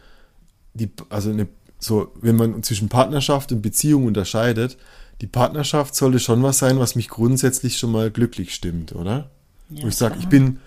Die, 0.75 0.91
also 1.09 1.31
eine, 1.31 1.47
so, 1.79 2.13
wenn 2.21 2.37
man 2.37 2.63
zwischen 2.63 2.89
Partnerschaft 2.89 3.53
und 3.53 3.63
Beziehung 3.63 4.07
unterscheidet, 4.07 4.77
die 5.21 5.27
Partnerschaft 5.29 5.95
sollte 5.95 6.19
schon 6.19 6.43
was 6.43 6.59
sein, 6.59 6.79
was 6.79 6.97
mich 6.97 7.09
grundsätzlich 7.09 7.79
schon 7.79 7.93
mal 7.93 8.11
glücklich 8.11 8.55
stimmt, 8.55 8.95
oder? 8.95 9.31
Wo 9.71 9.87
ich 9.89 9.95
sage, 9.97 10.17
ich 10.19 10.27
bin 10.29 10.59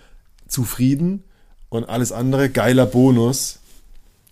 zufrieden 0.48 1.22
und 1.68 1.88
alles 1.88 2.12
andere 2.12 2.50
geiler 2.50 2.86
Bonus. 2.86 3.60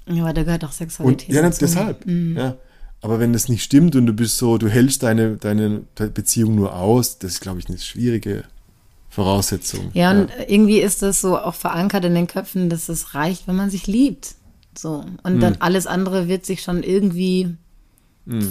Ja, 0.08 0.22
aber 0.24 0.32
da 0.32 0.42
gehört 0.44 0.64
auch 0.64 0.68
Und 0.68 0.74
Sexualität 0.74 1.28
ja, 1.34 1.42
dazu. 1.42 1.60
deshalb. 1.60 2.04
Ja. 2.06 2.56
Aber 3.02 3.20
wenn 3.20 3.32
das 3.32 3.48
nicht 3.48 3.62
stimmt 3.62 3.94
und 3.96 4.06
du 4.06 4.12
bist 4.12 4.38
so, 4.38 4.56
du 4.58 4.68
hältst 4.68 5.02
deine, 5.02 5.36
deine 5.36 5.82
Beziehung 6.14 6.54
nur 6.54 6.74
aus, 6.74 7.18
das 7.18 7.32
ist, 7.34 7.40
glaube 7.40 7.58
ich, 7.60 7.68
eine 7.68 7.78
schwierige 7.78 8.44
Voraussetzung. 9.10 9.90
Ja, 9.94 10.10
und 10.12 10.30
irgendwie 10.48 10.80
ist 10.80 11.02
das 11.02 11.20
so 11.20 11.38
auch 11.38 11.54
verankert 11.54 12.04
in 12.04 12.14
den 12.14 12.26
Köpfen, 12.26 12.68
dass 12.70 12.88
es 12.88 13.14
reicht, 13.14 13.46
wenn 13.46 13.56
man 13.56 13.70
sich 13.70 13.86
liebt. 13.86 14.34
So. 14.76 15.04
Und 15.22 15.34
Hm. 15.34 15.40
dann 15.40 15.56
alles 15.60 15.86
andere 15.86 16.28
wird 16.28 16.44
sich 16.46 16.62
schon 16.62 16.82
irgendwie 16.82 17.54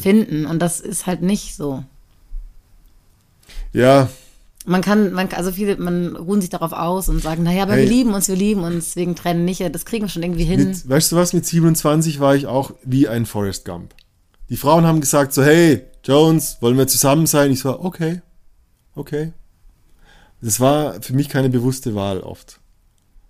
finden. 0.01 0.45
Und 0.45 0.59
das 0.59 0.79
ist 0.79 1.05
halt 1.05 1.21
nicht 1.21 1.55
so. 1.55 1.83
ja, 3.73 4.09
Man 4.65 4.81
kann, 4.81 5.13
man, 5.13 5.29
also 5.33 5.51
viele, 5.51 5.77
man 5.77 6.15
ruhen 6.15 6.41
sich 6.41 6.49
darauf 6.49 6.71
aus 6.71 7.07
und 7.07 7.21
sagen, 7.21 7.43
naja, 7.43 7.63
aber 7.63 7.73
Hey. 7.73 7.83
wir 7.83 7.89
lieben 7.89 8.13
uns, 8.13 8.27
wir 8.27 8.35
lieben 8.35 8.63
uns, 8.63 8.85
deswegen 8.85 9.15
trennen 9.15 9.45
nicht, 9.45 9.61
das 9.73 9.85
kriegen 9.85 10.05
wir 10.05 10.09
schon 10.09 10.23
irgendwie 10.23 10.43
hin. 10.43 10.69
mit, 10.69 10.89
weißt 10.89 11.11
du 11.11 11.15
was, 11.15 11.33
mit 11.33 11.45
27 11.45 12.19
war 12.19 12.35
ich 12.35 12.47
auch 12.47 12.71
wie 12.83 13.07
ein 13.07 13.25
Forrest 13.25 13.65
Gump. 13.65 13.93
Die 14.49 14.57
Frauen 14.57 14.85
haben 14.85 15.01
gesagt 15.01 15.33
so, 15.33 15.43
hey, 15.43 15.83
Jones, 16.03 16.57
wollen 16.61 16.77
wir 16.77 16.87
zusammen 16.87 17.27
sein? 17.27 17.51
Ich 17.51 17.59
so, 17.61 17.79
okay, 17.79 18.21
okay. 18.95 19.33
Das 20.41 20.59
war 20.59 21.01
für 21.01 21.13
mich 21.13 21.29
keine 21.29 21.49
bewusste 21.49 21.95
Wahl 21.95 22.19
oft. 22.19 22.59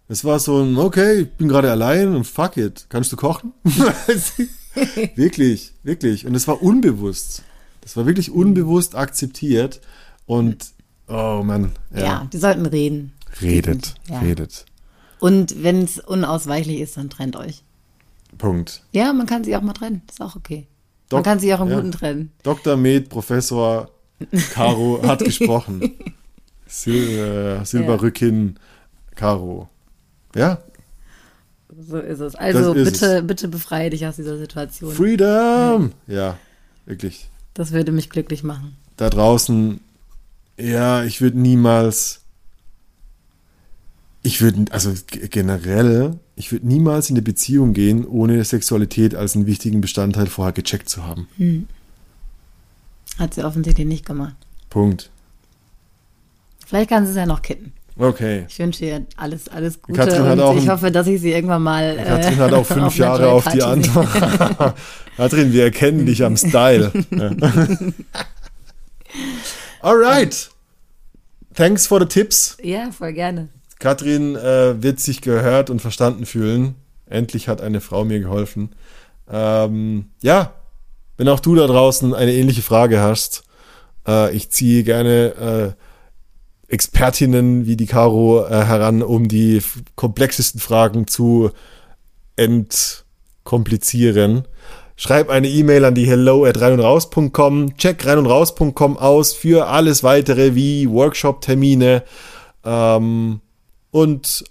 Es 0.08 0.24
war 0.24 0.40
so 0.40 0.62
ein, 0.62 0.78
okay, 0.78 1.22
ich 1.22 1.32
bin 1.32 1.48
gerade 1.48 1.72
allein 1.72 2.16
und 2.16 2.26
fuck 2.26 2.58
it. 2.58 2.86
Kannst 2.90 3.12
du 3.12 3.16
kochen? 3.16 3.54
wirklich, 5.16 5.74
wirklich. 5.84 6.26
Und 6.26 6.36
es 6.36 6.48
war 6.48 6.62
unbewusst. 6.62 7.44
Das 7.82 7.96
war 7.98 8.06
wirklich 8.06 8.32
unbewusst 8.32 8.96
akzeptiert. 8.96 9.82
Und, 10.26 10.68
oh 11.08 11.42
Mann, 11.44 11.72
ja. 11.94 12.04
ja. 12.04 12.28
die 12.32 12.38
sollten 12.38 12.66
reden. 12.66 13.14
Redet, 13.42 13.96
Ja. 14.10 14.20
redet. 14.20 14.66
Und 15.20 15.64
wenn 15.64 15.84
es 15.84 16.00
unausweichlich 16.00 16.80
ist, 16.80 16.98
dann 16.98 17.10
trennt 17.10 17.36
euch. 17.36 17.64
Punkt. 18.38 18.84
Ja, 18.92 19.12
man 19.14 19.26
kann 19.28 19.44
sich 19.44 19.56
auch 19.56 19.62
mal 19.62 19.74
trennen, 19.74 20.02
ist 20.10 20.22
auch 20.22 20.36
okay. 20.36 20.68
Man 21.12 21.22
Dok- 21.22 21.24
kann 21.24 21.40
sich 21.40 21.54
auch 21.54 21.62
im 21.62 21.70
ja. 21.70 21.76
Guten 21.76 21.92
trennen. 21.92 22.32
Dr. 22.44 22.76
Med, 22.78 23.10
Professor 23.10 23.90
Caro 24.54 25.02
hat 25.04 25.20
gesprochen. 25.24 25.92
Sil 26.68 27.60
äh, 27.62 27.66
Silberrücken, 27.66 28.60
Caro. 29.16 29.70
Ja, 30.36 30.60
So 31.78 31.98
ist 31.98 32.20
es. 32.20 32.36
Also 32.36 32.74
ist 32.74 32.92
bitte, 32.94 33.24
bitte 33.24 33.48
befreie 33.48 33.90
dich 33.90 34.06
aus 34.06 34.16
dieser 34.18 34.38
Situation. 34.38 34.94
Freedom! 34.94 35.92
Ja, 36.08 36.38
wirklich. 36.86 37.30
Das 37.54 37.72
würde 37.72 37.92
mich 37.92 38.10
glücklich 38.10 38.44
machen. 38.44 38.76
Da 38.98 39.10
draußen, 39.10 39.80
ja, 40.58 41.04
ich 41.04 41.22
würde 41.22 41.40
niemals, 41.40 42.22
ich 44.24 44.42
würde, 44.42 44.66
also 44.72 44.94
generell, 45.30 46.20
ich 46.36 46.52
würde 46.52 46.68
niemals 46.68 47.10
in 47.10 47.16
eine 47.16 47.22
Beziehung 47.22 47.74
gehen, 47.74 48.06
ohne 48.06 48.44
Sexualität 48.44 49.16
als 49.16 49.36
einen 49.36 49.46
wichtigen 49.46 49.82
Bestandteil 49.82 50.28
vorher 50.28 50.54
gecheckt 50.54 50.90
zu 50.90 51.06
haben. 51.06 51.28
Hat 53.18 53.34
sie 53.34 53.44
offensichtlich 53.44 53.88
nicht 53.88 54.06
gemacht. 54.06 54.36
Punkt. 54.70 55.10
Vielleicht 56.66 56.90
kann 56.90 57.06
sie 57.06 57.12
es 57.12 57.18
ja 57.18 57.26
noch 57.26 57.42
kitten. 57.42 57.72
Okay. 57.98 58.46
Ich 58.50 58.60
wünsche 58.60 58.86
ihr 58.86 59.06
alles, 59.16 59.48
alles 59.48 59.82
Gute 59.82 60.00
Katrin 60.00 60.24
hat 60.24 60.34
und 60.34 60.42
auch 60.42 60.58
ich 60.58 60.68
hoffe, 60.68 60.92
dass 60.92 61.08
ich 61.08 61.22
sie 61.22 61.32
irgendwann 61.32 61.64
mal. 61.64 61.96
Katrin 61.96 62.34
äh, 62.34 62.42
hat 62.42 62.52
auch 62.54 62.66
fünf 62.68 62.84
auf 62.84 62.98
Jahre 62.98 63.30
auf 63.30 63.48
die. 63.48 63.64
Antwort. 63.64 64.10
Katrin, 65.18 65.54
wir 65.54 65.64
erkennen 65.64 66.06
dich 66.06 66.24
am 66.24 66.36
Style. 66.36 66.92
Alright. 69.86 70.50
Thanks 71.54 71.86
for 71.86 72.00
the 72.00 72.08
tips. 72.08 72.58
Ja, 72.60 72.90
voll 72.90 73.14
gerne. 73.14 73.50
Katrin 73.78 74.36
äh, 74.36 74.82
wird 74.82 75.00
sich 75.00 75.22
gehört 75.22 75.70
und 75.70 75.80
verstanden 75.80 76.26
fühlen. 76.26 76.74
Endlich 77.06 77.48
hat 77.48 77.62
eine 77.62 77.82
Frau 77.82 78.04
mir 78.04 78.20
geholfen. 78.20 78.74
Ähm, 79.30 80.10
ja, 80.24 80.56
wenn 81.18 81.30
auch 81.30 81.40
du 81.40 81.54
da 81.54 81.68
draußen 81.68 82.16
eine 82.16 82.34
ähnliche 82.34 82.64
Frage 82.64 83.00
hast, 83.00 83.44
äh, 84.08 84.36
ich 84.36 84.50
ziehe 84.50 84.84
gerne 84.84 85.76
äh, 86.68 86.74
Expertinnen 86.74 87.68
wie 87.68 87.78
die 87.78 87.86
Caro 87.86 88.44
äh, 88.44 88.66
heran, 88.66 89.04
um 89.04 89.28
die 89.28 89.62
komplexesten 89.96 90.60
Fragen 90.60 91.06
zu 91.06 91.52
entkomplizieren. 92.38 94.48
Schreib 94.98 95.30
eine 95.30 95.50
E-Mail 95.50 95.84
an 95.84 95.94
die 95.94 96.06
hello 96.06 96.46
at 96.46 96.60
reinundraus.com, 96.60 97.76
check 97.78 98.06
reinundraus.com 98.06 98.98
aus 98.98 99.34
für 99.34 99.68
alles 99.68 100.04
weitere 100.04 100.56
wie 100.56 100.90
Workshop-Termine 100.90 102.04
ähm, 102.64 103.42
und 103.92 104.46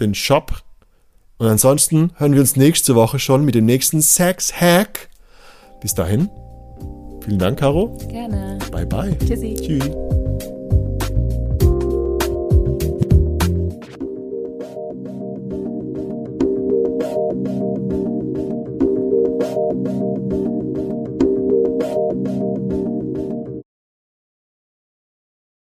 den 0.00 0.14
Shop. 0.14 0.52
Und 1.38 1.46
ansonsten 1.46 2.12
hören 2.16 2.34
wir 2.34 2.40
uns 2.40 2.56
nächste 2.56 2.94
Woche 2.94 3.18
schon 3.18 3.44
mit 3.44 3.54
dem 3.54 3.64
nächsten 3.64 4.02
Sex-Hack. 4.02 5.08
Bis 5.80 5.94
dahin, 5.94 6.28
vielen 7.24 7.38
Dank, 7.38 7.58
Caro. 7.58 7.96
Gerne. 8.08 8.58
Bye, 8.70 8.86
bye. 8.86 9.18
Tschüssi. 9.18 9.54
Tschüss. 9.54 9.90